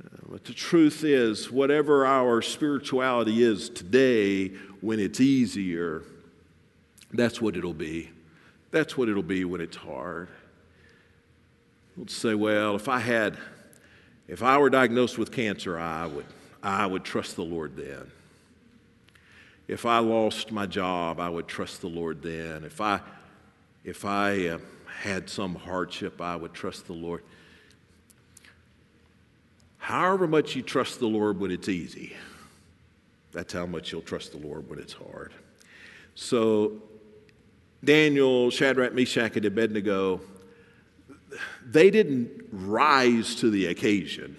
Uh, 0.00 0.08
but 0.28 0.44
the 0.44 0.52
truth 0.52 1.02
is, 1.02 1.50
whatever 1.50 2.06
our 2.06 2.40
spirituality 2.40 3.42
is 3.42 3.68
today, 3.68 4.50
when 4.80 5.00
it's 5.00 5.18
easier, 5.18 6.04
that's 7.12 7.40
what 7.40 7.56
it'll 7.56 7.74
be. 7.74 8.10
That's 8.70 8.96
what 8.96 9.08
it'll 9.08 9.24
be 9.24 9.44
when 9.44 9.60
it's 9.60 9.76
hard. 9.76 10.28
We'll 11.96 12.06
say, 12.06 12.36
well, 12.36 12.76
if 12.76 12.88
I 12.88 13.00
had, 13.00 13.38
if 14.28 14.44
I 14.44 14.56
were 14.58 14.70
diagnosed 14.70 15.18
with 15.18 15.32
cancer, 15.32 15.80
I 15.80 16.06
would 16.06 16.26
I 16.62 16.86
would 16.86 17.04
trust 17.04 17.36
the 17.36 17.44
Lord 17.44 17.76
then. 17.76 18.10
If 19.68 19.84
I 19.84 19.98
lost 19.98 20.52
my 20.52 20.66
job, 20.66 21.18
I 21.18 21.28
would 21.28 21.48
trust 21.48 21.80
the 21.80 21.88
Lord 21.88 22.22
then. 22.22 22.64
If 22.64 22.80
I, 22.80 23.00
if 23.84 24.04
I 24.04 24.48
uh, 24.48 24.58
had 24.86 25.28
some 25.28 25.54
hardship, 25.54 26.20
I 26.20 26.36
would 26.36 26.54
trust 26.54 26.86
the 26.86 26.92
Lord. 26.92 27.22
However 29.78 30.26
much 30.26 30.56
you 30.56 30.62
trust 30.62 31.00
the 31.00 31.06
Lord 31.06 31.38
when 31.38 31.50
it's 31.50 31.68
easy, 31.68 32.16
that's 33.32 33.52
how 33.52 33.66
much 33.66 33.92
you'll 33.92 34.02
trust 34.02 34.32
the 34.32 34.38
Lord 34.38 34.68
when 34.68 34.78
it's 34.78 34.92
hard. 34.92 35.32
So, 36.14 36.82
Daniel, 37.84 38.50
Shadrach, 38.50 38.94
Meshach, 38.94 39.36
and 39.36 39.44
Abednego, 39.44 40.20
they 41.64 41.90
didn't 41.90 42.30
rise 42.50 43.34
to 43.36 43.50
the 43.50 43.66
occasion. 43.66 44.36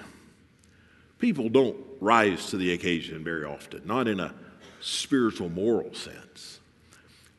People 1.20 1.50
don't 1.50 1.78
rise 2.00 2.50
to 2.50 2.58
the 2.58 2.74
occasion 2.74 3.24
very 3.24 3.44
often, 3.44 3.82
not 3.86 4.08
in 4.08 4.20
a 4.20 4.34
spiritual, 4.80 5.50
moral 5.50 5.94
sense. 5.94 6.60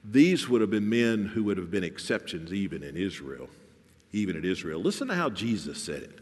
These 0.05 0.49
would 0.49 0.61
have 0.61 0.71
been 0.71 0.89
men 0.89 1.27
who 1.27 1.45
would 1.45 1.59
have 1.59 1.71
been 1.71 1.85
exceptions 1.85 2.53
even 2.53 2.83
in 2.83 2.97
Israel, 2.97 3.49
even 4.13 4.37
in 4.37 4.45
Israel. 4.45 4.81
Listen 4.81 5.09
to 5.09 5.15
how 5.15 5.31
Jesus 5.31 5.83
said 5.83 6.03
it. 6.03 6.19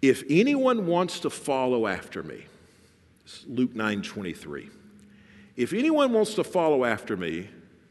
If 0.00 0.22
anyone 0.28 0.86
wants 0.86 1.20
to 1.20 1.30
follow 1.30 1.86
after 1.86 2.22
me, 2.22 2.46
Luke 3.46 3.74
9 3.74 4.02
23. 4.02 4.70
If 5.56 5.72
anyone 5.72 6.12
wants 6.12 6.34
to 6.34 6.44
follow 6.44 6.84
after 6.84 7.16
me, 7.16 7.48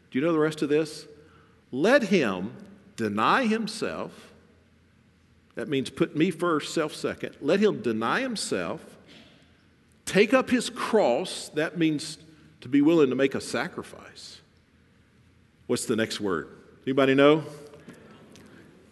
do 0.09 0.19
you 0.19 0.25
know 0.25 0.31
the 0.31 0.39
rest 0.39 0.61
of 0.61 0.69
this? 0.69 1.05
Let 1.71 2.03
him 2.03 2.53
deny 2.95 3.45
himself 3.45 4.26
that 5.57 5.67
means 5.67 5.89
put 5.89 6.15
me 6.15 6.29
first, 6.29 6.71
self 6.71 6.93
second. 6.93 7.35
Let 7.41 7.59
him 7.59 7.81
deny 7.81 8.21
himself, 8.21 8.79
take 10.05 10.31
up 10.31 10.51
his 10.51 10.69
cross. 10.69 11.49
That 11.55 11.79
means 11.79 12.19
to 12.61 12.69
be 12.69 12.83
willing 12.83 13.09
to 13.09 13.15
make 13.15 13.33
a 13.33 13.41
sacrifice. 13.41 14.39
What's 15.65 15.85
the 15.85 15.95
next 15.95 16.21
word? 16.21 16.49
Anybody 16.85 17.15
know? 17.15 17.43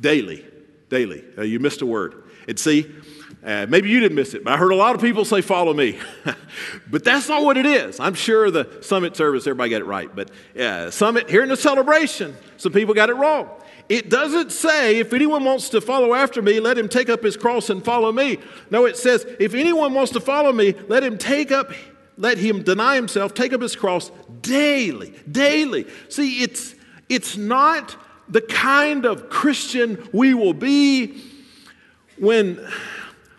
Daily. 0.01 0.43
Daily. 0.89 1.23
Uh, 1.37 1.43
you 1.43 1.59
missed 1.59 1.83
a 1.83 1.85
word. 1.85 2.23
And 2.47 2.57
see, 2.57 2.91
uh, 3.43 3.67
maybe 3.69 3.89
you 3.89 3.99
didn't 3.99 4.15
miss 4.15 4.33
it, 4.33 4.43
but 4.43 4.53
I 4.53 4.57
heard 4.57 4.71
a 4.71 4.75
lot 4.75 4.95
of 4.95 5.01
people 5.01 5.23
say, 5.23 5.41
Follow 5.41 5.71
me. 5.71 5.99
but 6.89 7.03
that's 7.03 7.29
not 7.29 7.43
what 7.43 7.57
it 7.57 7.67
is. 7.67 7.99
I'm 7.99 8.15
sure 8.15 8.49
the 8.49 8.79
summit 8.81 9.15
service, 9.15 9.45
everybody 9.45 9.69
got 9.69 9.81
it 9.81 9.85
right. 9.85 10.09
But 10.13 10.31
uh, 10.59 10.89
summit, 10.89 11.29
here 11.29 11.43
in 11.43 11.49
the 11.49 11.57
celebration, 11.57 12.35
some 12.57 12.71
people 12.71 12.95
got 12.95 13.11
it 13.11 13.17
wrong. 13.17 13.51
It 13.87 14.09
doesn't 14.09 14.51
say, 14.51 14.97
if 14.97 15.13
anyone 15.13 15.43
wants 15.43 15.69
to 15.69 15.81
follow 15.81 16.13
after 16.13 16.41
me, 16.41 16.59
let 16.59 16.77
him 16.77 16.89
take 16.89 17.07
up 17.09 17.23
his 17.23 17.37
cross 17.37 17.69
and 17.69 17.83
follow 17.83 18.11
me. 18.11 18.39
No, 18.71 18.85
it 18.85 18.97
says, 18.97 19.25
if 19.39 19.53
anyone 19.53 19.93
wants 19.93 20.11
to 20.13 20.19
follow 20.19 20.51
me, 20.51 20.73
let 20.87 21.03
him 21.03 21.17
take 21.17 21.51
up, 21.51 21.71
let 22.17 22.39
him 22.39 22.63
deny 22.63 22.95
himself, 22.95 23.35
take 23.35 23.53
up 23.53 23.61
his 23.61 23.75
cross 23.75 24.11
daily, 24.41 25.13
daily. 25.31 25.85
See, 26.09 26.41
it's, 26.41 26.73
it's 27.09 27.37
not 27.37 27.95
the 28.27 28.41
kind 28.41 29.05
of 29.05 29.29
Christian 29.29 30.09
we 30.11 30.33
will 30.33 30.53
be 30.53 31.21
when, 32.17 32.59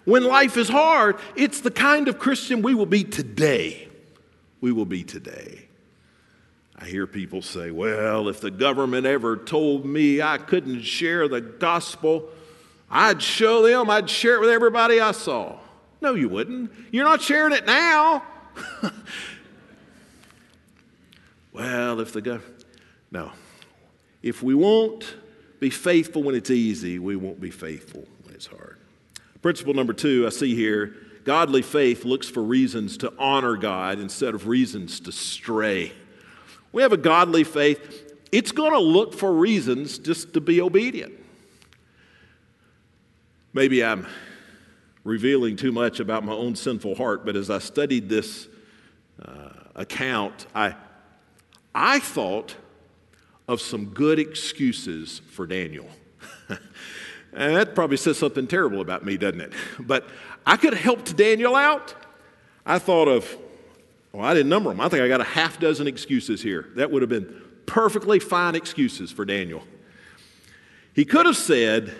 when 0.04 0.22
life 0.22 0.56
is 0.56 0.68
hard. 0.68 1.16
It's 1.34 1.60
the 1.60 1.72
kind 1.72 2.06
of 2.06 2.20
Christian 2.20 2.62
we 2.62 2.74
will 2.74 2.86
be 2.86 3.02
today. 3.02 3.88
We 4.60 4.70
will 4.70 4.86
be 4.86 5.02
today. 5.02 5.65
I 6.78 6.84
hear 6.84 7.06
people 7.06 7.40
say, 7.40 7.70
well, 7.70 8.28
if 8.28 8.40
the 8.40 8.50
government 8.50 9.06
ever 9.06 9.36
told 9.36 9.86
me 9.86 10.20
I 10.20 10.36
couldn't 10.36 10.82
share 10.82 11.26
the 11.26 11.40
gospel, 11.40 12.28
I'd 12.90 13.22
show 13.22 13.62
them, 13.66 13.88
I'd 13.88 14.10
share 14.10 14.36
it 14.36 14.40
with 14.40 14.50
everybody 14.50 15.00
I 15.00 15.12
saw. 15.12 15.58
No, 16.02 16.14
you 16.14 16.28
wouldn't. 16.28 16.70
You're 16.90 17.04
not 17.04 17.22
sharing 17.22 17.54
it 17.54 17.66
now. 17.66 18.22
well, 21.52 22.00
if 22.00 22.12
the 22.12 22.20
government, 22.20 22.64
no. 23.10 23.32
If 24.22 24.42
we 24.42 24.54
won't 24.54 25.16
be 25.60 25.70
faithful 25.70 26.22
when 26.22 26.34
it's 26.34 26.50
easy, 26.50 26.98
we 26.98 27.16
won't 27.16 27.40
be 27.40 27.50
faithful 27.50 28.06
when 28.24 28.34
it's 28.34 28.46
hard. 28.46 28.76
Principle 29.40 29.72
number 29.72 29.92
two, 29.92 30.26
I 30.26 30.30
see 30.30 30.54
here 30.54 30.94
godly 31.24 31.62
faith 31.62 32.04
looks 32.04 32.28
for 32.28 32.42
reasons 32.42 32.98
to 32.98 33.12
honor 33.18 33.56
God 33.56 33.98
instead 33.98 34.34
of 34.34 34.46
reasons 34.46 35.00
to 35.00 35.12
stray. 35.12 35.92
We 36.72 36.82
have 36.82 36.92
a 36.92 36.98
godly 36.98 37.44
faith, 37.44 38.14
it's 38.32 38.52
going 38.52 38.72
to 38.72 38.78
look 38.78 39.14
for 39.14 39.32
reasons 39.32 39.98
just 39.98 40.34
to 40.34 40.40
be 40.40 40.60
obedient. 40.60 41.14
Maybe 43.52 43.82
I'm 43.82 44.06
revealing 45.04 45.56
too 45.56 45.72
much 45.72 46.00
about 46.00 46.24
my 46.24 46.32
own 46.32 46.56
sinful 46.56 46.96
heart, 46.96 47.24
but 47.24 47.36
as 47.36 47.48
I 47.48 47.58
studied 47.58 48.08
this 48.08 48.48
uh, 49.24 49.50
account, 49.74 50.46
I, 50.54 50.74
I 51.74 52.00
thought 52.00 52.56
of 53.48 53.60
some 53.60 53.86
good 53.86 54.18
excuses 54.18 55.20
for 55.30 55.46
Daniel. 55.46 55.86
and 56.48 57.56
that 57.56 57.74
probably 57.74 57.96
says 57.96 58.18
something 58.18 58.46
terrible 58.46 58.80
about 58.80 59.04
me, 59.04 59.16
doesn't 59.16 59.40
it? 59.40 59.52
But 59.78 60.06
I 60.44 60.56
could 60.56 60.74
have 60.74 60.82
helped 60.82 61.16
Daniel 61.16 61.54
out. 61.54 61.94
I 62.64 62.78
thought 62.78 63.08
of, 63.08 63.38
well, 64.16 64.24
I 64.24 64.32
didn't 64.32 64.48
number 64.48 64.70
them. 64.70 64.80
I 64.80 64.88
think 64.88 65.02
I 65.02 65.08
got 65.08 65.20
a 65.20 65.24
half 65.24 65.60
dozen 65.60 65.86
excuses 65.86 66.40
here. 66.40 66.70
That 66.76 66.90
would 66.90 67.02
have 67.02 67.10
been 67.10 67.42
perfectly 67.66 68.18
fine 68.18 68.54
excuses 68.54 69.12
for 69.12 69.26
Daniel. 69.26 69.62
He 70.94 71.04
could 71.04 71.26
have 71.26 71.36
said, 71.36 71.94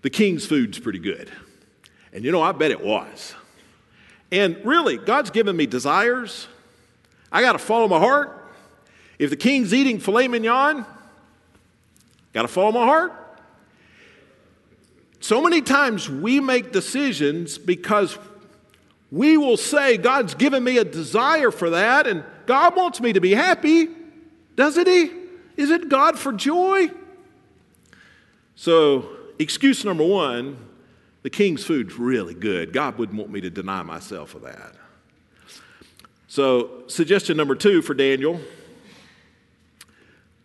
the 0.00 0.08
king's 0.08 0.46
food's 0.46 0.78
pretty 0.78 1.00
good. 1.00 1.30
And 2.14 2.24
you 2.24 2.32
know, 2.32 2.40
I 2.40 2.52
bet 2.52 2.70
it 2.70 2.80
was. 2.80 3.34
And 4.32 4.56
really, 4.64 4.96
God's 4.96 5.30
given 5.30 5.54
me 5.54 5.66
desires. 5.66 6.48
I 7.30 7.42
got 7.42 7.52
to 7.52 7.58
follow 7.58 7.88
my 7.88 7.98
heart. 7.98 8.50
If 9.18 9.28
the 9.28 9.36
king's 9.36 9.74
eating 9.74 10.00
filet 10.00 10.28
mignon, 10.28 10.86
got 12.32 12.42
to 12.42 12.48
follow 12.48 12.72
my 12.72 12.86
heart. 12.86 13.12
So 15.20 15.42
many 15.42 15.60
times 15.60 16.08
we 16.08 16.40
make 16.40 16.72
decisions 16.72 17.58
because 17.58 18.18
we 19.10 19.36
will 19.36 19.56
say, 19.56 19.96
God's 19.96 20.34
given 20.34 20.62
me 20.62 20.78
a 20.78 20.84
desire 20.84 21.50
for 21.50 21.70
that, 21.70 22.06
and 22.06 22.24
God 22.46 22.76
wants 22.76 23.00
me 23.00 23.12
to 23.12 23.20
be 23.20 23.34
happy. 23.34 23.88
Doesn't 24.56 24.86
He? 24.86 25.10
Is 25.56 25.70
it 25.70 25.88
God 25.88 26.18
for 26.18 26.32
joy? 26.32 26.90
So, 28.54 29.08
excuse 29.38 29.84
number 29.84 30.04
one 30.04 30.56
the 31.22 31.30
king's 31.30 31.64
food's 31.64 31.98
really 31.98 32.34
good. 32.34 32.72
God 32.72 32.96
wouldn't 32.96 33.18
want 33.18 33.30
me 33.30 33.40
to 33.40 33.50
deny 33.50 33.82
myself 33.82 34.34
of 34.34 34.42
that. 34.42 34.74
So, 36.28 36.84
suggestion 36.86 37.36
number 37.36 37.54
two 37.54 37.82
for 37.82 37.94
Daniel 37.94 38.40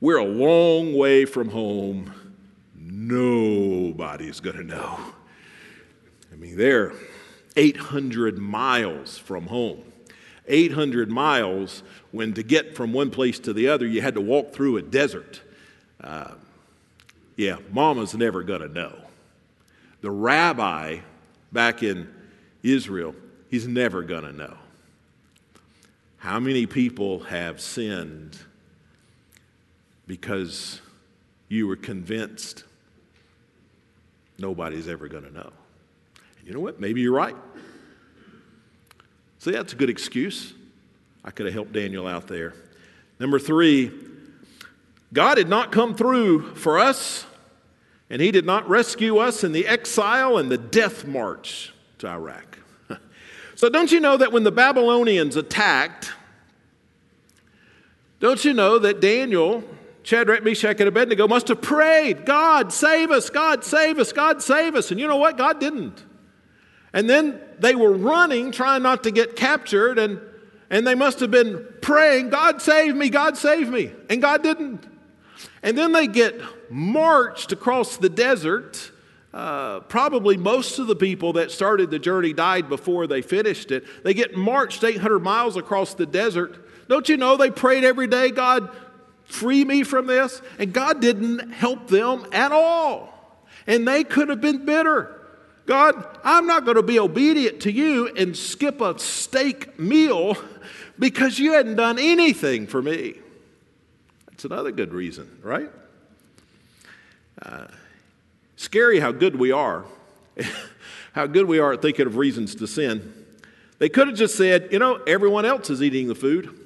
we're 0.03 0.17
a 0.17 0.25
long 0.25 0.97
way 0.97 1.23
from 1.23 1.47
home. 1.47 2.13
Nobody's 2.75 4.41
going 4.41 4.57
to 4.57 4.63
know. 4.65 4.99
I 6.29 6.35
mean, 6.35 6.57
they're 6.57 6.91
800 7.55 8.37
miles 8.37 9.17
from 9.17 9.47
home. 9.47 9.83
800 10.47 11.09
miles 11.09 11.83
when 12.11 12.33
to 12.33 12.43
get 12.43 12.75
from 12.75 12.93
one 12.93 13.09
place 13.09 13.39
to 13.39 13.53
the 13.53 13.69
other, 13.69 13.85
you 13.85 14.01
had 14.01 14.15
to 14.15 14.21
walk 14.21 14.53
through 14.53 14.77
a 14.77 14.81
desert. 14.81 15.41
Uh, 16.01 16.31
yeah, 17.35 17.57
mama's 17.71 18.13
never 18.13 18.43
going 18.43 18.61
to 18.61 18.67
know. 18.67 18.95
The 20.01 20.11
rabbi 20.11 20.99
back 21.51 21.81
in 21.81 22.13
Israel, 22.61 23.15
he's 23.49 23.67
never 23.67 24.03
going 24.03 24.23
to 24.23 24.33
know. 24.33 24.57
How 26.17 26.39
many 26.39 26.65
people 26.65 27.19
have 27.21 27.61
sinned 27.61 28.37
because 30.07 30.81
you 31.47 31.67
were 31.67 31.75
convinced 31.75 32.63
nobody's 34.37 34.87
ever 34.87 35.07
going 35.07 35.23
to 35.23 35.33
know. 35.33 35.51
You 36.45 36.53
know 36.53 36.59
what? 36.59 36.79
Maybe 36.79 37.01
you're 37.01 37.13
right. 37.13 37.35
See, 39.39 39.51
that's 39.51 39.73
a 39.73 39.75
good 39.75 39.89
excuse. 39.89 40.53
I 41.23 41.31
could 41.31 41.45
have 41.45 41.53
helped 41.53 41.73
Daniel 41.73 42.07
out 42.07 42.27
there. 42.27 42.53
Number 43.19 43.39
three, 43.39 43.91
God 45.13 45.37
had 45.37 45.47
not 45.47 45.71
come 45.71 45.95
through 45.95 46.55
for 46.55 46.79
us, 46.79 47.25
and 48.09 48.21
He 48.21 48.31
did 48.31 48.45
not 48.45 48.67
rescue 48.67 49.17
us 49.17 49.43
in 49.43 49.51
the 49.51 49.67
exile 49.67 50.37
and 50.37 50.51
the 50.51 50.57
death 50.57 51.05
march 51.05 51.73
to 51.99 52.07
Iraq. 52.07 52.59
so, 53.55 53.69
don't 53.69 53.91
you 53.91 53.99
know 53.99 54.17
that 54.17 54.31
when 54.31 54.43
the 54.43 54.51
Babylonians 54.51 55.35
attacked, 55.35 56.11
don't 58.19 58.43
you 58.43 58.53
know 58.53 58.79
that 58.79 58.99
Daniel 58.99 59.63
Shadrach, 60.03 60.43
Meshach, 60.43 60.79
and 60.79 60.87
Abednego 60.89 61.27
must 61.27 61.47
have 61.47 61.61
prayed, 61.61 62.25
God, 62.25 62.73
save 62.73 63.09
us, 63.09 63.29
God, 63.29 63.63
save 63.63 63.97
us, 63.99 64.11
God, 64.11 64.41
save 64.41 64.75
us. 64.75 64.91
And 64.91 64.99
you 64.99 65.07
know 65.07 65.17
what? 65.17 65.37
God 65.37 65.59
didn't. 65.59 66.03
And 66.93 67.09
then 67.09 67.41
they 67.59 67.75
were 67.75 67.91
running, 67.91 68.51
trying 68.51 68.83
not 68.83 69.03
to 69.03 69.11
get 69.11 69.35
captured, 69.35 69.97
and, 69.97 70.19
and 70.69 70.85
they 70.85 70.95
must 70.95 71.19
have 71.19 71.31
been 71.31 71.65
praying, 71.81 72.29
God, 72.29 72.61
save 72.61 72.95
me, 72.95 73.09
God, 73.09 73.35
save 73.35 73.69
me. 73.69 73.91
And 74.09 74.21
God 74.21 74.43
didn't. 74.43 74.85
And 75.63 75.77
then 75.77 75.91
they 75.91 76.07
get 76.07 76.39
marched 76.71 77.51
across 77.51 77.97
the 77.97 78.09
desert. 78.09 78.91
Uh, 79.33 79.79
probably 79.81 80.37
most 80.37 80.77
of 80.77 80.85
the 80.85 80.95
people 80.95 81.33
that 81.33 81.49
started 81.49 81.89
the 81.89 81.97
journey 81.97 82.33
died 82.33 82.69
before 82.69 83.07
they 83.07 83.21
finished 83.21 83.71
it. 83.71 83.83
They 84.03 84.13
get 84.13 84.37
marched 84.37 84.83
800 84.83 85.19
miles 85.19 85.57
across 85.57 85.95
the 85.95 86.05
desert. 86.05 86.67
Don't 86.87 87.09
you 87.09 87.17
know 87.17 87.37
they 87.37 87.49
prayed 87.49 87.83
every 87.83 88.05
day, 88.07 88.29
God, 88.29 88.69
free 89.23 89.65
me 89.65 89.83
from 89.83 90.05
this? 90.05 90.41
And 90.59 90.71
God 90.71 91.01
didn't 91.01 91.51
help 91.51 91.87
them 91.87 92.27
at 92.31 92.51
all. 92.51 93.09
And 93.65 93.87
they 93.87 94.03
could 94.03 94.29
have 94.29 94.41
been 94.41 94.65
bitter. 94.65 95.12
God, 95.65 96.19
I'm 96.23 96.45
not 96.45 96.65
going 96.65 96.75
to 96.75 96.83
be 96.83 96.99
obedient 96.99 97.61
to 97.61 97.71
you 97.71 98.07
and 98.17 98.35
skip 98.35 98.81
a 98.81 98.99
steak 98.99 99.79
meal 99.79 100.37
because 100.99 101.39
you 101.39 101.53
hadn't 101.53 101.75
done 101.75 101.97
anything 101.99 102.67
for 102.67 102.81
me. 102.81 103.15
That's 104.29 104.45
another 104.45 104.71
good 104.71 104.93
reason, 104.93 105.39
right? 105.41 105.69
Uh, 107.41 107.67
scary 108.57 108.99
how 108.99 109.11
good 109.11 109.37
we 109.37 109.51
are, 109.51 109.85
how 111.13 111.27
good 111.27 111.45
we 111.45 111.59
are 111.59 111.73
at 111.73 111.81
thinking 111.81 112.07
of 112.07 112.17
reasons 112.17 112.55
to 112.55 112.67
sin. 112.67 113.13
They 113.79 113.89
could 113.89 114.07
have 114.07 114.17
just 114.17 114.35
said, 114.35 114.69
you 114.71 114.79
know, 114.79 114.95
everyone 115.07 115.45
else 115.45 115.69
is 115.69 115.81
eating 115.81 116.07
the 116.07 116.15
food. 116.15 116.59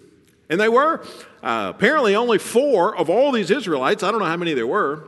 And 0.50 0.60
they 0.60 0.70
were. 0.70 1.06
Uh, 1.44 1.72
apparently, 1.76 2.16
only 2.16 2.38
four 2.38 2.96
of 2.96 3.10
all 3.10 3.32
these 3.32 3.52
Israelites, 3.52 4.02
I 4.04 4.12
don't 4.12 4.20
know 4.20 4.26
how 4.28 4.38
many 4.38 4.54
there 4.54 4.68
were, 4.68 5.08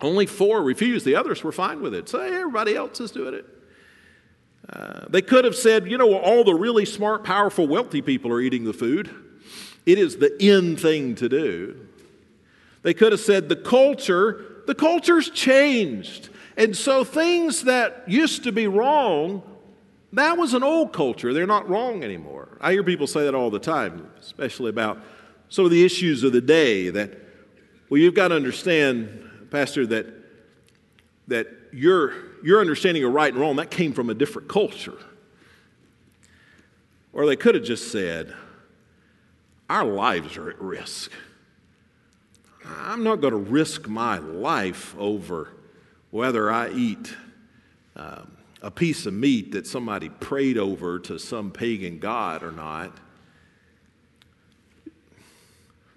only 0.00 0.26
four 0.26 0.62
refused. 0.62 1.04
The 1.04 1.16
others 1.16 1.42
were 1.42 1.52
fine 1.52 1.80
with 1.80 1.94
it. 1.94 2.08
So 2.08 2.20
hey, 2.20 2.34
everybody 2.34 2.74
else 2.76 3.00
is 3.00 3.10
doing 3.10 3.34
it. 3.34 3.46
Uh, 4.68 5.06
they 5.08 5.22
could 5.22 5.44
have 5.44 5.54
said, 5.54 5.90
you 5.90 5.96
know, 5.96 6.14
all 6.14 6.42
the 6.42 6.54
really 6.54 6.84
smart, 6.84 7.22
powerful, 7.24 7.66
wealthy 7.68 8.02
people 8.02 8.32
are 8.32 8.40
eating 8.40 8.64
the 8.64 8.72
food. 8.72 9.14
It 9.84 9.98
is 9.98 10.16
the 10.16 10.36
in 10.44 10.76
thing 10.76 11.14
to 11.16 11.28
do. 11.28 11.86
They 12.82 12.92
could 12.92 13.12
have 13.12 13.20
said, 13.20 13.48
the 13.48 13.56
culture, 13.56 14.62
the 14.66 14.74
culture's 14.74 15.30
changed. 15.30 16.30
And 16.56 16.76
so 16.76 17.04
things 17.04 17.62
that 17.64 18.04
used 18.08 18.44
to 18.44 18.52
be 18.52 18.66
wrong 18.66 19.42
that 20.12 20.38
was 20.38 20.54
an 20.54 20.62
old 20.62 20.94
culture. 20.94 21.34
They're 21.34 21.46
not 21.46 21.68
wrong 21.68 22.02
anymore. 22.02 22.56
I 22.60 22.72
hear 22.72 22.82
people 22.82 23.06
say 23.06 23.24
that 23.24 23.34
all 23.34 23.50
the 23.50 23.58
time, 23.58 24.08
especially 24.18 24.70
about 24.70 24.98
some 25.50 25.66
of 25.66 25.70
the 25.70 25.84
issues 25.84 26.24
of 26.24 26.32
the 26.32 26.40
day 26.40 26.88
that, 26.88 27.18
well, 27.90 28.00
you've 28.00 28.14
got 28.14 28.28
to 28.28 28.34
understand, 28.34 29.25
Pastor, 29.50 29.86
that, 29.86 30.06
that 31.28 31.48
your, 31.72 32.14
your 32.42 32.60
understanding 32.60 33.04
of 33.04 33.12
right 33.12 33.32
and 33.32 33.40
wrong, 33.40 33.56
that 33.56 33.70
came 33.70 33.92
from 33.92 34.10
a 34.10 34.14
different 34.14 34.48
culture. 34.48 34.98
Or 37.12 37.26
they 37.26 37.36
could 37.36 37.54
have 37.54 37.64
just 37.64 37.90
said, 37.90 38.34
our 39.68 39.84
lives 39.84 40.36
are 40.36 40.50
at 40.50 40.60
risk. 40.60 41.10
I'm 42.64 43.04
not 43.04 43.20
going 43.20 43.32
to 43.32 43.38
risk 43.38 43.88
my 43.88 44.18
life 44.18 44.94
over 44.98 45.52
whether 46.10 46.50
I 46.50 46.70
eat 46.70 47.14
um, 47.94 48.36
a 48.62 48.70
piece 48.70 49.06
of 49.06 49.14
meat 49.14 49.52
that 49.52 49.66
somebody 49.66 50.08
prayed 50.08 50.58
over 50.58 50.98
to 51.00 51.18
some 51.18 51.50
pagan 51.50 51.98
god 51.98 52.42
or 52.42 52.52
not. 52.52 52.96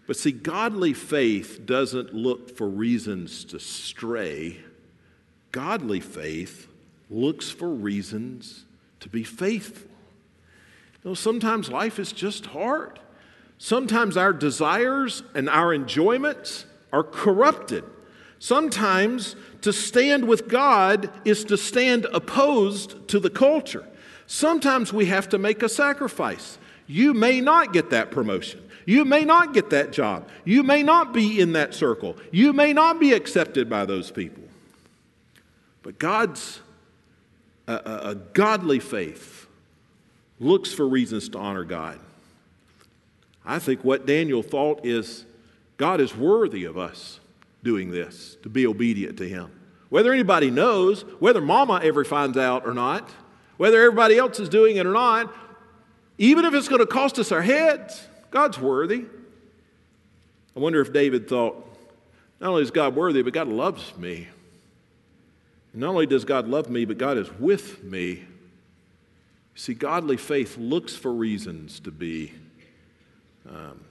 But 0.09 0.17
see, 0.17 0.31
godly 0.31 0.93
faith 0.93 1.67
doesn't 1.67 2.15
look 2.15 2.57
for 2.57 2.67
reasons 2.67 3.45
to 3.45 3.59
stray. 3.59 4.57
Godly 5.51 5.99
faith 5.99 6.67
looks 7.11 7.51
for 7.51 7.69
reasons 7.69 8.65
to 9.01 9.09
be 9.09 9.23
faithful. 9.23 9.91
You 11.03 11.11
know, 11.11 11.13
sometimes 11.13 11.69
life 11.69 11.99
is 11.99 12.11
just 12.11 12.47
hard. 12.47 12.99
Sometimes 13.59 14.17
our 14.17 14.33
desires 14.33 15.21
and 15.35 15.47
our 15.47 15.75
enjoyments 15.75 16.65
are 16.91 17.03
corrupted. 17.03 17.83
Sometimes 18.39 19.35
to 19.61 19.71
stand 19.71 20.27
with 20.27 20.47
God 20.47 21.11
is 21.23 21.45
to 21.45 21.55
stand 21.55 22.07
opposed 22.11 23.07
to 23.09 23.19
the 23.19 23.29
culture. 23.29 23.85
Sometimes 24.25 24.91
we 24.91 25.05
have 25.05 25.29
to 25.29 25.37
make 25.37 25.61
a 25.61 25.69
sacrifice. 25.69 26.57
You 26.87 27.13
may 27.13 27.41
not 27.41 27.73
get 27.73 27.91
that 27.91 28.09
promotion. 28.09 28.63
You 28.89 29.05
may 29.05 29.23
not 29.23 29.53
get 29.53 29.69
that 29.69 29.91
job. 29.91 30.27
You 30.45 30.63
may 30.63 30.81
not 30.81 31.13
be 31.13 31.39
in 31.39 31.53
that 31.53 31.75
circle. 31.75 32.15
You 32.31 32.53
may 32.53 32.73
not 32.73 32.99
be 32.99 33.13
accepted 33.13 33.69
by 33.69 33.85
those 33.85 34.09
people. 34.09 34.41
But 35.83 35.99
God's 35.99 36.61
a, 37.67 37.73
a, 37.73 38.09
a 38.09 38.15
godly 38.15 38.79
faith 38.79 39.45
looks 40.39 40.73
for 40.73 40.87
reasons 40.87 41.29
to 41.29 41.37
honor 41.37 41.63
God. 41.65 41.99
I 43.45 43.59
think 43.59 43.83
what 43.83 44.07
Daniel 44.07 44.41
thought 44.41 44.83
is 44.83 45.23
God 45.77 46.01
is 46.01 46.15
worthy 46.15 46.65
of 46.65 46.75
us 46.75 47.19
doing 47.63 47.91
this, 47.91 48.37
to 48.41 48.49
be 48.49 48.65
obedient 48.65 49.19
to 49.19 49.29
Him. 49.29 49.51
Whether 49.89 50.11
anybody 50.13 50.49
knows, 50.49 51.03
whether 51.19 51.41
mama 51.41 51.79
ever 51.83 52.03
finds 52.03 52.39
out 52.39 52.65
or 52.65 52.73
not, 52.73 53.07
whether 53.57 53.83
everybody 53.83 54.17
else 54.17 54.39
is 54.39 54.49
doing 54.49 54.77
it 54.77 54.87
or 54.87 54.93
not, 54.93 55.31
even 56.17 56.43
if 56.43 56.55
it's 56.55 56.67
going 56.67 56.81
to 56.81 56.87
cost 56.87 57.19
us 57.19 57.31
our 57.31 57.43
heads, 57.43 58.07
God's 58.31 58.59
worthy. 58.59 59.05
I 60.55 60.59
wonder 60.59 60.81
if 60.81 60.91
David 60.91 61.27
thought, 61.27 61.65
not 62.39 62.51
only 62.51 62.63
is 62.63 62.71
God 62.71 62.95
worthy, 62.95 63.21
but 63.21 63.33
God 63.33 63.47
loves 63.47 63.95
me. 63.97 64.27
Not 65.73 65.89
only 65.89 66.05
does 66.05 66.25
God 66.25 66.47
love 66.47 66.69
me, 66.69 66.85
but 66.85 66.97
God 66.97 67.17
is 67.17 67.31
with 67.39 67.83
me. 67.83 68.23
See, 69.55 69.73
godly 69.73 70.17
faith 70.17 70.57
looks 70.57 70.95
for 70.95 71.13
reasons 71.13 71.79
to 71.81 71.91
be, 71.91 72.33
um, 73.47 73.81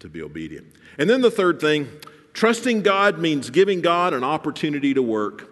to 0.00 0.08
be 0.08 0.20
obedient. 0.20 0.66
And 0.98 1.08
then 1.08 1.20
the 1.20 1.30
third 1.30 1.60
thing, 1.60 1.88
trusting 2.32 2.82
God 2.82 3.18
means 3.18 3.50
giving 3.50 3.80
God 3.80 4.12
an 4.12 4.24
opportunity 4.24 4.92
to 4.94 5.02
work. 5.02 5.46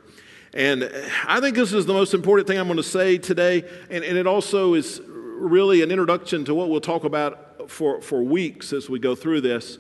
And 0.55 0.91
I 1.27 1.41
think 1.41 1.57
this 1.57 1.73
is 1.73 1.87
the 1.87 1.93
most 1.93 2.15
important 2.15 2.49
thing 2.49 2.59
I'm 2.59 2.67
going 2.67 2.79
to 2.79 2.83
say 2.83 3.17
today. 3.17 3.65
And, 3.91 4.05
and 4.05 4.19
it 4.19 4.27
also 4.27 4.75
is 4.75 5.01
really 5.07 5.83
an 5.83 5.91
introduction 5.91 6.45
to 6.47 6.55
what 6.55 6.69
we'll 6.69 6.81
talk 6.81 7.05
about 7.05 7.48
for, 7.69 8.01
for 8.01 8.23
weeks 8.23 8.73
as 8.73 8.91
we 8.91 8.99
go 8.99 9.15
through 9.15 9.43
this. 9.43 9.79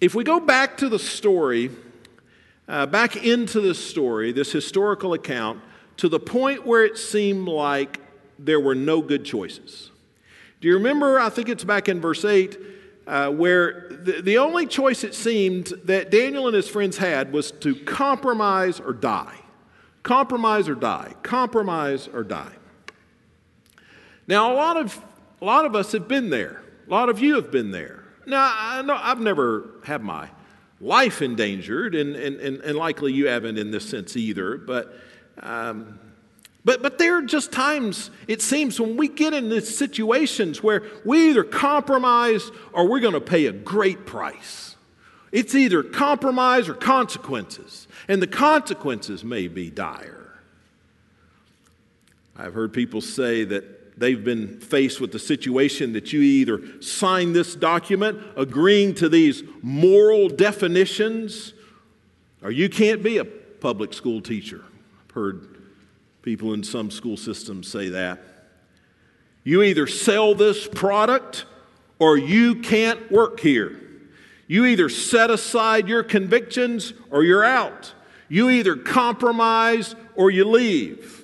If 0.00 0.14
we 0.14 0.24
go 0.24 0.40
back 0.40 0.76
to 0.78 0.88
the 0.88 0.98
story, 0.98 1.70
uh, 2.68 2.86
back 2.86 3.16
into 3.16 3.60
this 3.60 3.78
story, 3.78 4.32
this 4.32 4.52
historical 4.52 5.12
account, 5.14 5.60
to 5.98 6.08
the 6.08 6.20
point 6.20 6.66
where 6.66 6.84
it 6.84 6.98
seemed 6.98 7.48
like 7.48 8.00
there 8.38 8.60
were 8.60 8.74
no 8.74 9.00
good 9.00 9.24
choices. 9.24 9.90
Do 10.60 10.68
you 10.68 10.74
remember? 10.74 11.18
I 11.18 11.30
think 11.30 11.48
it's 11.48 11.64
back 11.64 11.88
in 11.88 12.00
verse 12.00 12.24
8, 12.24 12.58
uh, 13.06 13.30
where 13.30 13.88
the, 13.90 14.20
the 14.20 14.38
only 14.38 14.66
choice 14.66 15.04
it 15.04 15.14
seemed 15.14 15.66
that 15.84 16.10
Daniel 16.10 16.46
and 16.46 16.56
his 16.56 16.68
friends 16.68 16.96
had 16.96 17.32
was 17.32 17.50
to 17.52 17.74
compromise 17.74 18.80
or 18.80 18.92
die. 18.92 19.36
Compromise 20.02 20.68
or 20.68 20.74
die. 20.74 21.14
Compromise 21.22 22.08
or 22.08 22.24
die. 22.24 22.52
Now, 24.28 24.52
a 24.52 24.54
lot 24.54 24.76
of, 24.76 25.02
a 25.40 25.44
lot 25.44 25.64
of 25.64 25.76
us 25.76 25.92
have 25.92 26.08
been 26.08 26.30
there. 26.30 26.62
A 26.86 26.90
lot 26.90 27.08
of 27.08 27.18
you 27.18 27.34
have 27.34 27.50
been 27.50 27.70
there. 27.70 28.04
Now, 28.26 28.52
I 28.56 28.82
know 28.82 28.98
I've 29.00 29.20
never 29.20 29.70
had 29.84 30.02
my 30.02 30.28
life 30.80 31.22
endangered, 31.22 31.94
and, 31.94 32.14
and, 32.16 32.40
and, 32.40 32.60
and 32.60 32.76
likely 32.76 33.12
you 33.12 33.28
haven't 33.28 33.58
in 33.58 33.70
this 33.70 33.88
sense 33.88 34.16
either, 34.16 34.56
but 34.56 34.94
um, 35.40 35.98
but, 36.66 36.82
but 36.82 36.98
there 36.98 37.18
are 37.18 37.22
just 37.22 37.52
times, 37.52 38.10
it 38.26 38.42
seems, 38.42 38.80
when 38.80 38.96
we 38.96 39.06
get 39.06 39.32
in 39.32 39.50
these 39.50 39.78
situations 39.78 40.64
where 40.64 40.82
we 41.04 41.30
either 41.30 41.44
compromise 41.44 42.50
or 42.72 42.88
we're 42.88 42.98
going 42.98 43.14
to 43.14 43.20
pay 43.20 43.46
a 43.46 43.52
great 43.52 44.04
price. 44.04 44.74
It's 45.30 45.54
either 45.54 45.84
compromise 45.84 46.68
or 46.68 46.74
consequences, 46.74 47.86
and 48.08 48.20
the 48.20 48.26
consequences 48.26 49.22
may 49.22 49.46
be 49.46 49.70
dire. 49.70 50.40
I've 52.36 52.54
heard 52.54 52.72
people 52.72 53.00
say 53.00 53.44
that 53.44 53.75
they've 53.96 54.22
been 54.22 54.60
faced 54.60 55.00
with 55.00 55.12
the 55.12 55.18
situation 55.18 55.92
that 55.94 56.12
you 56.12 56.20
either 56.20 56.82
sign 56.82 57.32
this 57.32 57.54
document 57.54 58.20
agreeing 58.36 58.94
to 58.96 59.08
these 59.08 59.42
moral 59.62 60.28
definitions, 60.28 61.54
or 62.42 62.50
you 62.50 62.68
can't 62.68 63.02
be 63.02 63.18
a 63.18 63.24
public 63.24 63.92
school 63.94 64.20
teacher. 64.20 64.64
I've 65.04 65.14
heard 65.14 65.56
People 66.26 66.54
in 66.54 66.64
some 66.64 66.90
school 66.90 67.16
systems 67.16 67.68
say 67.68 67.90
that. 67.90 68.18
You 69.44 69.62
either 69.62 69.86
sell 69.86 70.34
this 70.34 70.66
product 70.66 71.46
or 72.00 72.18
you 72.18 72.56
can't 72.56 73.12
work 73.12 73.38
here. 73.38 73.80
You 74.48 74.64
either 74.64 74.88
set 74.88 75.30
aside 75.30 75.86
your 75.86 76.02
convictions 76.02 76.94
or 77.12 77.22
you're 77.22 77.44
out. 77.44 77.94
You 78.28 78.50
either 78.50 78.74
compromise 78.74 79.94
or 80.16 80.32
you 80.32 80.46
leave. 80.46 81.15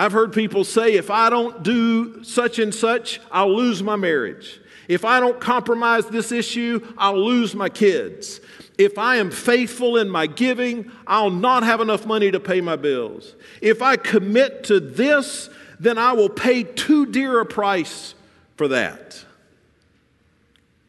I've 0.00 0.12
heard 0.12 0.32
people 0.32 0.64
say, 0.64 0.94
if 0.94 1.10
I 1.10 1.28
don't 1.28 1.62
do 1.62 2.24
such 2.24 2.58
and 2.58 2.74
such, 2.74 3.20
I'll 3.30 3.54
lose 3.54 3.82
my 3.82 3.96
marriage. 3.96 4.58
If 4.88 5.04
I 5.04 5.20
don't 5.20 5.38
compromise 5.38 6.06
this 6.06 6.32
issue, 6.32 6.80
I'll 6.96 7.22
lose 7.22 7.54
my 7.54 7.68
kids. 7.68 8.40
If 8.78 8.96
I 8.96 9.16
am 9.16 9.30
faithful 9.30 9.98
in 9.98 10.08
my 10.08 10.26
giving, 10.26 10.90
I'll 11.06 11.28
not 11.28 11.64
have 11.64 11.82
enough 11.82 12.06
money 12.06 12.30
to 12.30 12.40
pay 12.40 12.62
my 12.62 12.76
bills. 12.76 13.34
If 13.60 13.82
I 13.82 13.96
commit 13.96 14.64
to 14.64 14.80
this, 14.80 15.50
then 15.78 15.98
I 15.98 16.14
will 16.14 16.30
pay 16.30 16.62
too 16.62 17.04
dear 17.04 17.38
a 17.38 17.44
price 17.44 18.14
for 18.56 18.68
that. 18.68 19.22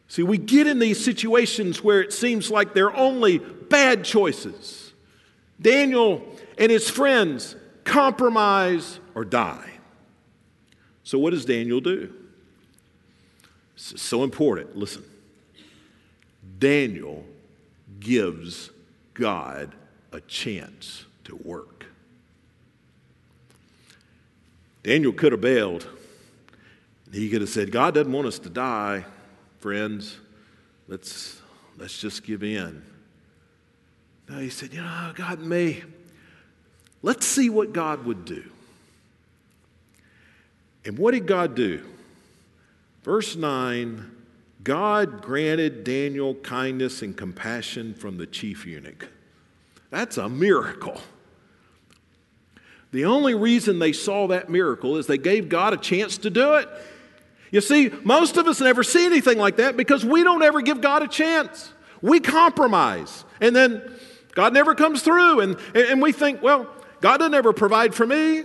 See, 0.08 0.24
we 0.24 0.38
get 0.38 0.68
in 0.68 0.80
these 0.80 1.04
situations 1.04 1.84
where 1.84 2.00
it 2.00 2.14
seems 2.14 2.50
like 2.50 2.74
they're 2.74 2.96
only 2.96 3.40
bad 3.40 4.06
choices. 4.06 4.94
Daniel 5.60 6.24
and 6.58 6.72
his 6.72 6.90
friends 6.90 7.58
compromise 7.84 9.01
or 9.16 9.26
die. 9.26 9.72
So, 11.04 11.18
what 11.18 11.32
does 11.32 11.46
Daniel 11.46 11.80
do? 11.80 12.14
This 13.76 13.94
is 13.94 14.02
so 14.02 14.24
important. 14.24 14.76
Listen. 14.76 15.04
Daniel 16.60 17.26
gives 18.00 18.70
God 19.14 19.74
a 20.12 20.22
chance 20.22 21.06
to 21.24 21.36
work. 21.36 21.86
Daniel 24.84 25.12
could 25.12 25.32
have 25.32 25.42
bailed. 25.42 25.88
He 27.12 27.30
could 27.30 27.42
have 27.42 27.50
said, 27.50 27.72
God 27.72 27.94
doesn't 27.94 28.12
want 28.12 28.28
us 28.28 28.40
to 28.40 28.50
die, 28.50 29.06
friends. 29.60 30.18
Let's, 30.88 31.42
let's 31.78 32.00
just 32.00 32.24
give 32.24 32.44
in. 32.44 32.84
No, 34.30 34.40
he 34.40 34.50
said, 34.50 34.74
You 34.74 34.82
know, 34.82 35.12
God 35.16 35.40
may. 35.40 35.84
Let's 37.02 37.26
see 37.26 37.50
what 37.50 37.74
God 37.74 38.06
would 38.06 38.26
do. 38.26 38.51
And 40.86 40.98
what 40.98 41.12
did 41.12 41.28
God 41.28 41.56
do? 41.56 41.86
Verse 43.04 43.36
9 43.36 44.18
God 44.64 45.24
granted 45.24 45.84
Daniel 45.84 46.36
kindness 46.36 47.02
and 47.02 47.18
compassion 47.18 47.96
from 47.96 48.18
the 48.18 48.28
chief 48.28 48.66
eunuch. 48.66 49.08
That's 49.90 50.18
a 50.18 50.30
miracle. 50.30 51.02
The 52.92 53.06
only 53.06 53.34
reason 53.34 53.80
they 53.80 53.94
saw 53.94 54.28
that 54.28 54.50
miracle 54.50 54.98
is 54.98 55.08
they 55.08 55.18
gave 55.18 55.50
God 55.50 55.74
a 55.74 55.78
chance 55.78 56.18
to 56.20 56.30
do 56.30 56.56
it. 56.56 56.70
You 57.50 57.62
see, 57.62 57.90
most 58.04 58.38
of 58.38 58.48
us 58.48 58.62
never 58.62 58.84
see 58.84 59.06
anything 59.06 59.38
like 59.38 59.58
that 59.58 59.76
because 59.76 60.06
we 60.06 60.24
don't 60.24 60.44
ever 60.44 60.62
give 60.62 60.80
God 60.80 61.02
a 61.02 61.08
chance. 61.08 61.74
We 62.02 62.20
compromise, 62.20 63.26
and 63.40 63.56
then 63.56 63.82
God 64.34 64.54
never 64.54 64.76
comes 64.76 65.02
through, 65.02 65.42
and, 65.42 65.58
and 65.76 66.02
we 66.02 66.12
think, 66.12 66.42
well, 66.42 66.68
God 67.00 67.18
didn't 67.18 67.34
ever 67.34 67.54
provide 67.54 67.94
for 67.94 68.06
me. 68.06 68.44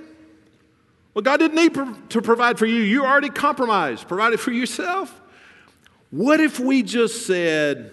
Well, 1.17 1.23
God 1.23 1.39
didn't 1.39 1.55
need 1.55 2.11
to 2.11 2.21
provide 2.21 2.59
for 2.59 2.67
you. 2.67 2.83
You 2.83 3.07
already 3.07 3.31
compromised, 3.31 4.07
provided 4.07 4.39
for 4.39 4.53
yourself. 4.53 5.19
What 6.11 6.41
if 6.41 6.61
we 6.61 6.83
just 6.83 7.25
said, 7.25 7.91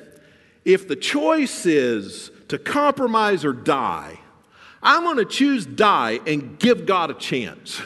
if 0.66 0.90
the 0.90 0.98
choice 0.98 1.66
is 1.66 2.32
to 2.50 2.58
compromise 2.60 3.46
or 3.46 3.54
die, 3.54 4.20
I'm 4.82 5.04
going 5.04 5.16
to 5.16 5.26
choose 5.26 5.66
die 5.66 6.20
and 6.28 6.60
give 6.60 6.86
God 6.86 7.12
a 7.12 7.14
chance. 7.14 7.82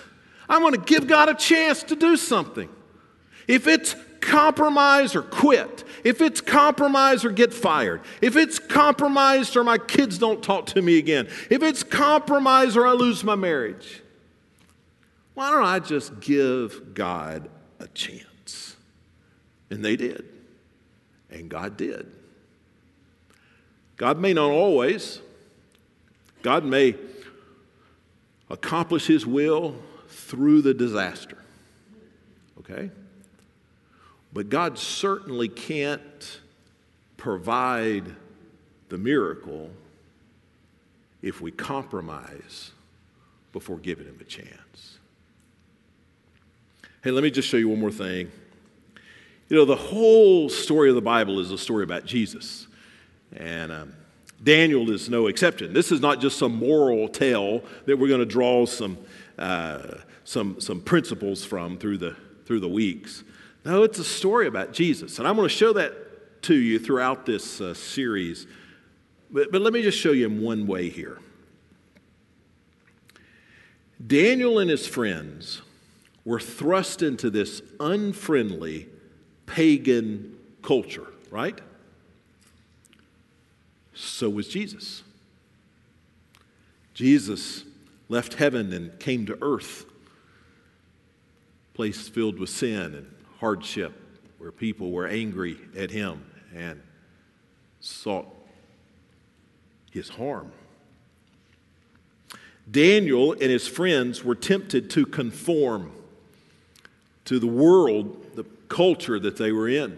I'm 0.50 0.62
going 0.62 0.74
to 0.74 0.80
give 0.80 1.06
God 1.06 1.30
a 1.30 1.36
chance 1.36 1.84
to 1.84 1.96
do 1.96 2.18
something. 2.18 2.70
If 3.48 3.68
it's 3.68 3.96
compromise 4.22 5.16
or 5.16 5.22
quit, 5.22 5.84
if 6.04 6.20
it's 6.20 6.42
compromise 6.42 7.24
or 7.24 7.30
get 7.30 7.54
fired, 7.54 8.02
if 8.22 8.36
it's 8.36 8.58
compromise 8.58 9.56
or 9.56 9.64
my 9.64 9.78
kids 9.78 10.18
don't 10.18 10.42
talk 10.42 10.66
to 10.66 10.82
me 10.82 10.98
again, 10.98 11.28
if 11.52 11.62
it's 11.62 11.84
compromise 11.84 12.76
or 12.76 12.88
I 12.88 12.94
lose 12.94 13.24
my 13.24 13.36
marriage, 13.36 14.02
why 15.38 15.52
don't 15.52 15.66
I 15.66 15.78
just 15.78 16.20
give 16.20 16.96
God 16.96 17.48
a 17.80 17.88
chance? 17.90 18.76
And 19.70 19.86
they 19.86 19.96
did. 19.96 20.26
And 21.30 21.48
God 21.48 21.78
did. 21.78 22.12
God 23.98 24.18
may 24.18 24.34
not 24.34 24.50
always, 24.50 25.22
God 26.42 26.66
may 26.66 26.96
accomplish 28.50 29.06
His 29.06 29.28
will 29.28 29.76
through 30.08 30.64
the 30.64 30.74
disaster. 30.74 31.38
Okay? 32.58 32.90
But 34.34 34.50
God 34.50 34.80
certainly 34.80 35.50
can't 35.50 36.42
provide 37.16 38.16
the 38.90 38.98
miracle 38.98 39.70
if 41.22 41.42
we 41.42 41.52
compromise 41.52 42.72
before 43.54 43.78
giving 43.78 44.08
Him 44.08 44.18
a 44.20 44.24
chance. 44.24 44.67
Hey, 47.08 47.12
let 47.12 47.24
me 47.24 47.32
just 47.32 47.48
show 47.48 47.56
you 47.56 47.70
one 47.70 47.80
more 47.80 47.90
thing. 47.90 48.30
You 49.48 49.56
know, 49.56 49.64
the 49.64 49.78
whole 49.78 50.50
story 50.50 50.90
of 50.90 50.96
the 50.96 51.02
Bible 51.02 51.40
is 51.40 51.52
a 51.52 51.58
story 51.58 51.86
about 51.86 52.04
Jesus. 52.04 52.68
And 53.32 53.72
um, 53.72 53.94
Daniel 54.44 54.92
is 54.92 55.10
no 55.10 55.28
exception. 55.28 55.72
This 55.72 55.90
is 55.90 56.02
not 56.02 56.20
just 56.20 56.38
some 56.38 56.56
moral 56.56 57.08
tale 57.08 57.64
that 57.86 57.96
we're 57.96 58.10
going 58.10 58.20
to 58.20 58.26
draw 58.26 58.66
some, 58.66 58.98
uh, 59.40 60.00
some, 60.26 60.60
some 60.60 60.82
principles 60.82 61.46
from 61.46 61.78
through 61.78 62.00
the, 62.00 62.14
through 62.44 62.60
the 62.60 62.68
weeks. 62.68 63.24
No, 63.64 63.84
it's 63.84 64.00
a 64.00 64.04
story 64.04 64.48
about 64.48 64.74
Jesus. 64.74 65.18
And 65.18 65.26
I'm 65.30 65.38
going 65.38 65.48
to 65.48 65.56
show 65.56 65.72
that 65.72 66.42
to 66.42 66.56
you 66.56 66.78
throughout 66.78 67.26
this 67.26 67.62
uh, 67.62 67.74
series. 67.74 68.48
But, 69.32 69.54
but 69.54 69.62
let 69.62 69.72
me 69.72 69.82
just 69.82 69.98
show 69.98 70.12
you 70.12 70.26
in 70.26 70.42
one 70.42 70.68
way 70.68 70.90
here. 70.90 71.20
Daniel 74.06 74.60
and 74.60 74.70
his 74.70 74.86
friends 74.86 75.62
were 76.28 76.42
thrust 76.42 77.02
into 77.02 77.30
this 77.30 77.62
unfriendly 77.80 78.86
pagan 79.46 80.38
culture, 80.62 81.08
right? 81.32 81.58
So 83.94 84.30
was 84.30 84.50
Jesus. 84.50 85.04
Jesus 86.94 87.64
left 88.10 88.34
heaven 88.34 88.74
and 88.74 89.00
came 89.00 89.26
to 89.28 89.38
earth, 89.42 89.86
a 91.74 91.78
place 91.78 92.10
filled 92.10 92.40
with 92.40 92.50
sin 92.50 92.94
and 92.94 93.10
hardship, 93.40 93.94
where 94.38 94.52
people 94.52 94.92
were 94.92 95.08
angry 95.08 95.58
at 95.78 95.92
him 95.92 96.30
and 96.54 96.82
sought 97.80 98.28
his 99.92 100.10
harm. 100.10 100.52
Daniel 102.70 103.32
and 103.32 103.44
his 103.44 103.66
friends 103.66 104.26
were 104.26 104.36
tempted 104.36 104.90
to 104.90 105.06
conform 105.06 105.94
to 107.28 107.40
the 107.40 107.48
world, 107.48 108.36
the 108.36 108.46
culture 108.70 109.20
that 109.20 109.38
they 109.38 109.52
were 109.52 109.68
in. 109.68 109.98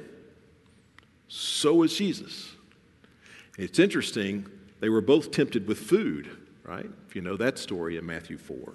So 1.28 1.76
was 1.76 1.96
Jesus. 1.96 2.56
It's 3.58 3.78
interesting, 3.78 4.48
they 4.80 4.90
were 4.90 5.02
both 5.02 5.30
tempted 5.30 5.68
with 5.68 5.78
food, 5.78 6.30
right? 6.64 6.90
If 7.08 7.16
you 7.16 7.22
know 7.22 7.38
that 7.38 7.60
story 7.60 7.98
in 7.98 8.06
Matthew 8.06 8.38
4. 8.38 8.74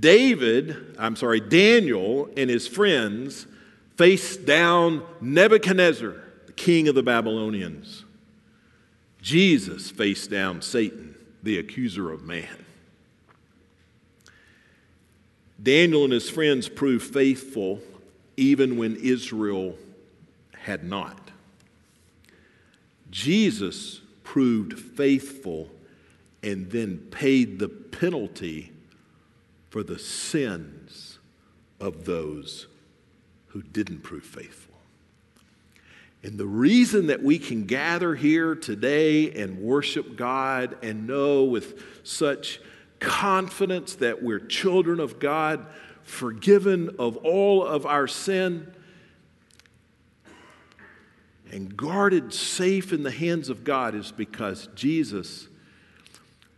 David, 0.00 0.96
I'm 0.98 1.16
sorry, 1.16 1.40
Daniel 1.40 2.30
and 2.34 2.48
his 2.48 2.66
friends 2.66 3.46
faced 3.96 4.46
down 4.46 5.04
Nebuchadnezzar, 5.20 6.14
the 6.46 6.52
king 6.52 6.88
of 6.88 6.94
the 6.94 7.02
Babylonians. 7.02 8.04
Jesus 9.20 9.90
faced 9.90 10.30
down 10.30 10.62
Satan, 10.62 11.14
the 11.42 11.58
accuser 11.58 12.10
of 12.10 12.22
man. 12.22 12.61
Daniel 15.62 16.04
and 16.04 16.12
his 16.12 16.28
friends 16.28 16.68
proved 16.68 17.12
faithful 17.12 17.80
even 18.36 18.76
when 18.76 18.96
Israel 18.96 19.76
had 20.54 20.84
not. 20.84 21.30
Jesus 23.10 24.00
proved 24.24 24.78
faithful 24.78 25.68
and 26.42 26.70
then 26.70 26.98
paid 27.10 27.58
the 27.58 27.68
penalty 27.68 28.72
for 29.70 29.82
the 29.82 29.98
sins 29.98 31.18
of 31.80 32.04
those 32.04 32.66
who 33.48 33.62
didn't 33.62 34.00
prove 34.00 34.24
faithful. 34.24 34.74
And 36.22 36.38
the 36.38 36.46
reason 36.46 37.08
that 37.08 37.22
we 37.22 37.38
can 37.38 37.64
gather 37.64 38.14
here 38.14 38.54
today 38.54 39.32
and 39.32 39.58
worship 39.58 40.16
God 40.16 40.76
and 40.82 41.06
know 41.06 41.44
with 41.44 41.82
such 42.04 42.60
confidence 43.02 43.96
that 43.96 44.22
we're 44.22 44.38
children 44.38 45.00
of 45.00 45.18
God, 45.18 45.66
forgiven 46.04 46.96
of 46.98 47.16
all 47.18 47.66
of 47.66 47.84
our 47.84 48.06
sin, 48.06 48.72
and 51.50 51.76
guarded 51.76 52.32
safe 52.32 52.92
in 52.92 53.02
the 53.02 53.10
hands 53.10 53.50
of 53.50 53.64
God 53.64 53.94
is 53.94 54.10
because 54.10 54.68
Jesus 54.74 55.48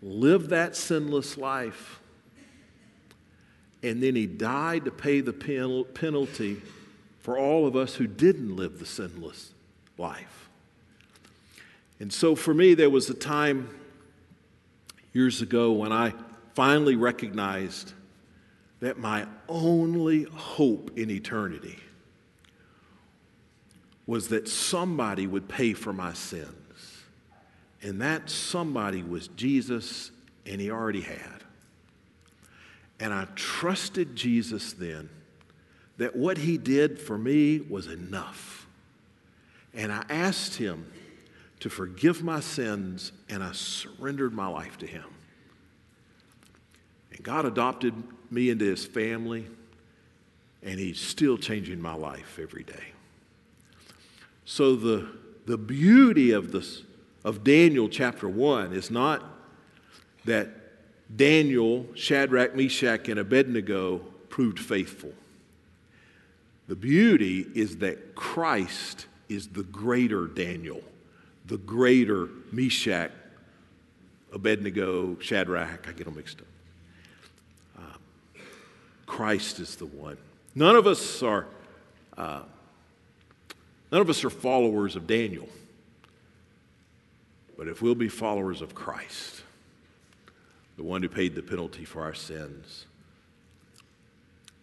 lived 0.01 0.51
that 0.51 0.77
sinless 0.77 1.37
life. 1.37 1.99
And 3.83 4.03
then 4.03 4.15
he 4.15 4.27
died 4.27 4.85
to 4.85 4.91
pay 4.91 5.21
the 5.21 5.33
penalty 5.33 6.63
for 7.19 7.37
all 7.37 7.67
of 7.67 7.75
us 7.75 7.97
who 7.97 8.07
didn't 8.07 8.55
live 8.55 8.79
the 8.79 8.87
sinless 8.87 9.53
life. 9.99 10.49
And 11.99 12.13
so 12.13 12.37
for 12.37 12.55
me, 12.55 12.75
there 12.75 12.91
was 12.91 13.11
a 13.11 13.15
time 13.15 13.69
years 15.13 15.43
ago 15.43 15.73
when 15.73 15.93
I 15.93 16.13
finally 16.55 16.97
recognized 16.97 17.93
that 18.81 18.99
my 18.99 19.27
only 19.49 20.25
hope 20.25 20.97
in 20.97 21.11
eternity 21.11 21.79
was 24.07 24.29
that 24.29 24.49
somebody 24.49 25.27
would 25.27 25.49
pay 25.49 25.73
for 25.73 25.93
my 25.93 26.13
sins. 26.13 26.51
And 27.83 28.01
that 28.01 28.31
somebody 28.31 29.03
was 29.03 29.29
Jesus, 29.29 30.11
and 30.47 30.61
he 30.61 30.71
already 30.71 31.03
had. 31.03 31.43
And 32.99 33.13
I 33.13 33.27
trusted 33.35 34.17
Jesus 34.17 34.73
then 34.73 35.09
that 35.99 36.17
what 36.17 36.39
he 36.39 36.59
did 36.59 36.99
for 36.99 37.19
me 37.19 37.61
was 37.61 37.87
enough. 37.87 38.67
And 39.75 39.93
I 39.93 40.05
asked 40.09 40.57
him 40.57 40.91
to 41.61 41.71
forgive 41.71 42.23
my 42.23 42.41
sins, 42.41 43.13
and 43.29 43.43
I 43.43 43.53
surrendered 43.53 44.33
my 44.33 44.47
life 44.47 44.79
to 44.79 44.87
him. 44.87 45.14
And 47.15 47.23
God 47.23 47.47
adopted 47.47 47.95
me 48.31 48.51
into 48.51 48.65
his 48.65 48.85
family, 48.85 49.47
and 50.63 50.79
he's 50.79 51.01
still 51.01 51.39
changing 51.39 51.81
my 51.81 51.95
life 51.95 52.39
every 52.43 52.65
day. 52.65 52.93
So 54.45 54.77
the, 54.77 55.09
the 55.47 55.57
beauty 55.57 56.33
of 56.33 56.53
this 56.53 56.83
of 57.25 57.43
Daniel 57.43 57.89
chapter 57.89 58.29
1 58.29 58.75
is 58.75 58.91
not 58.91 59.25
that 60.27 60.51
Daniel, 61.17 61.87
Shadrach, 61.95 62.55
Meshach, 62.55 63.09
and 63.09 63.19
Abednego 63.19 63.99
proved 64.29 64.59
faithful. 64.59 65.13
The 66.67 66.77
beauty 66.77 67.47
is 67.55 67.79
that 67.79 68.15
Christ 68.15 69.07
is 69.29 69.49
the 69.49 69.63
greater 69.63 70.27
Daniel, 70.27 70.83
the 71.47 71.59
greater 71.59 72.29
Meshach, 72.53 73.11
Abednego, 74.33 75.17
Shadrach, 75.21 75.89
I 75.89 75.93
get 75.93 76.05
them 76.05 76.17
mixed 76.17 76.41
up. 76.41 76.47
Christ 79.15 79.61
is 79.61 79.77
the 79.77 79.87
one. 79.87 80.19
None 80.57 80.75
of 80.75 80.89
us 80.89 81.23
are 81.23 81.47
uh, 82.17 82.43
None 83.93 84.01
of 84.01 84.11
us 84.11 84.25
are 84.25 84.31
followers 84.31 84.97
of 84.97 85.07
Daniel. 85.07 85.49
But 87.57 87.69
if 87.69 87.81
we'll 87.81 87.95
be 87.95 88.09
followers 88.09 88.61
of 88.61 88.75
Christ, 88.75 89.45
the 90.77 90.83
one 90.83 91.01
who 91.01 91.09
paid 91.09 91.37
the 91.37 91.43
penalty 91.43 91.85
for 91.85 92.03
our 92.03 92.13
sins, 92.13 92.87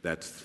that's, 0.01 0.43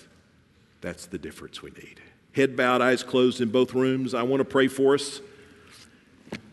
that's 0.79 1.05
the 1.07 1.17
difference 1.17 1.61
we 1.61 1.71
need. 1.71 1.99
Head 2.31 2.55
bowed, 2.55 2.79
eyes 2.79 3.03
closed 3.03 3.41
in 3.41 3.49
both 3.49 3.73
rooms. 3.73 4.13
I 4.13 4.23
want 4.23 4.39
to 4.39 4.45
pray 4.45 4.69
for 4.69 4.93
us. 4.93 5.19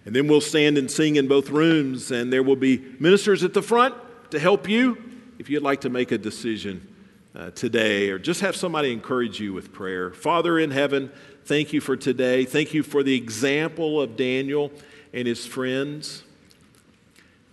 And 0.05 0.16
then 0.16 0.26
we'll 0.26 0.40
stand 0.40 0.76
and 0.76 0.90
sing 0.90 1.14
in 1.14 1.28
both 1.28 1.50
rooms, 1.50 2.11
and 2.11 2.32
there 2.32 2.42
will 2.42 2.57
be 2.57 2.84
ministers 2.98 3.44
at 3.44 3.55
the 3.55 3.62
front 3.62 3.94
to 4.32 4.40
help 4.40 4.68
you 4.68 4.98
if 5.38 5.48
you'd 5.48 5.62
like 5.62 5.82
to 5.82 5.88
make 5.88 6.11
a 6.11 6.18
decision 6.18 6.93
uh, 7.35 7.51
today 7.51 8.11
or 8.11 8.18
just 8.18 8.41
have 8.41 8.55
somebody 8.55 8.93
encourage 8.93 9.41
you 9.41 9.53
with 9.53 9.72
prayer. 9.72 10.11
Father 10.11 10.59
in 10.59 10.70
heaven, 10.70 11.11
thank 11.45 11.72
you 11.72 11.80
for 11.80 11.97
today. 11.97 12.45
Thank 12.45 12.74
you 12.74 12.82
for 12.82 13.03
the 13.03 13.14
example 13.14 14.01
of 14.01 14.16
Daniel 14.16 14.70
and 15.12 15.26
his 15.26 15.45
friends. 15.47 16.22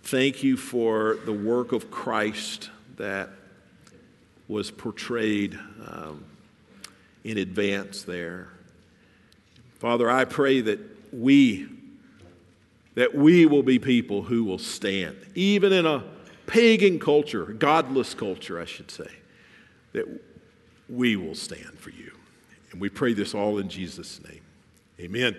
Thank 0.04 0.42
you 0.42 0.56
for 0.56 1.18
the 1.24 1.32
work 1.32 1.72
of 1.72 1.90
Christ 1.90 2.70
that 2.96 3.30
was 4.48 4.70
portrayed 4.70 5.58
um, 5.86 6.24
in 7.24 7.38
advance 7.38 8.02
there. 8.02 8.48
Father, 9.78 10.10
I 10.10 10.24
pray 10.24 10.60
that 10.60 10.78
we 11.12 11.68
that 12.94 13.14
we 13.14 13.46
will 13.46 13.62
be 13.62 13.78
people 13.78 14.24
who 14.24 14.44
will 14.44 14.58
stand, 14.58 15.16
even 15.34 15.72
in 15.72 15.86
a 15.86 16.04
pagan 16.44 16.98
culture, 16.98 17.46
godless 17.46 18.12
culture, 18.12 18.60
I 18.60 18.66
should 18.66 18.90
say 18.90 19.08
that 19.92 20.06
we 20.88 21.16
will 21.16 21.34
stand 21.34 21.78
for 21.78 21.90
you. 21.90 22.12
And 22.70 22.80
we 22.80 22.88
pray 22.88 23.12
this 23.12 23.34
all 23.34 23.58
in 23.58 23.68
Jesus' 23.68 24.20
name. 24.28 24.40
Amen. 25.00 25.36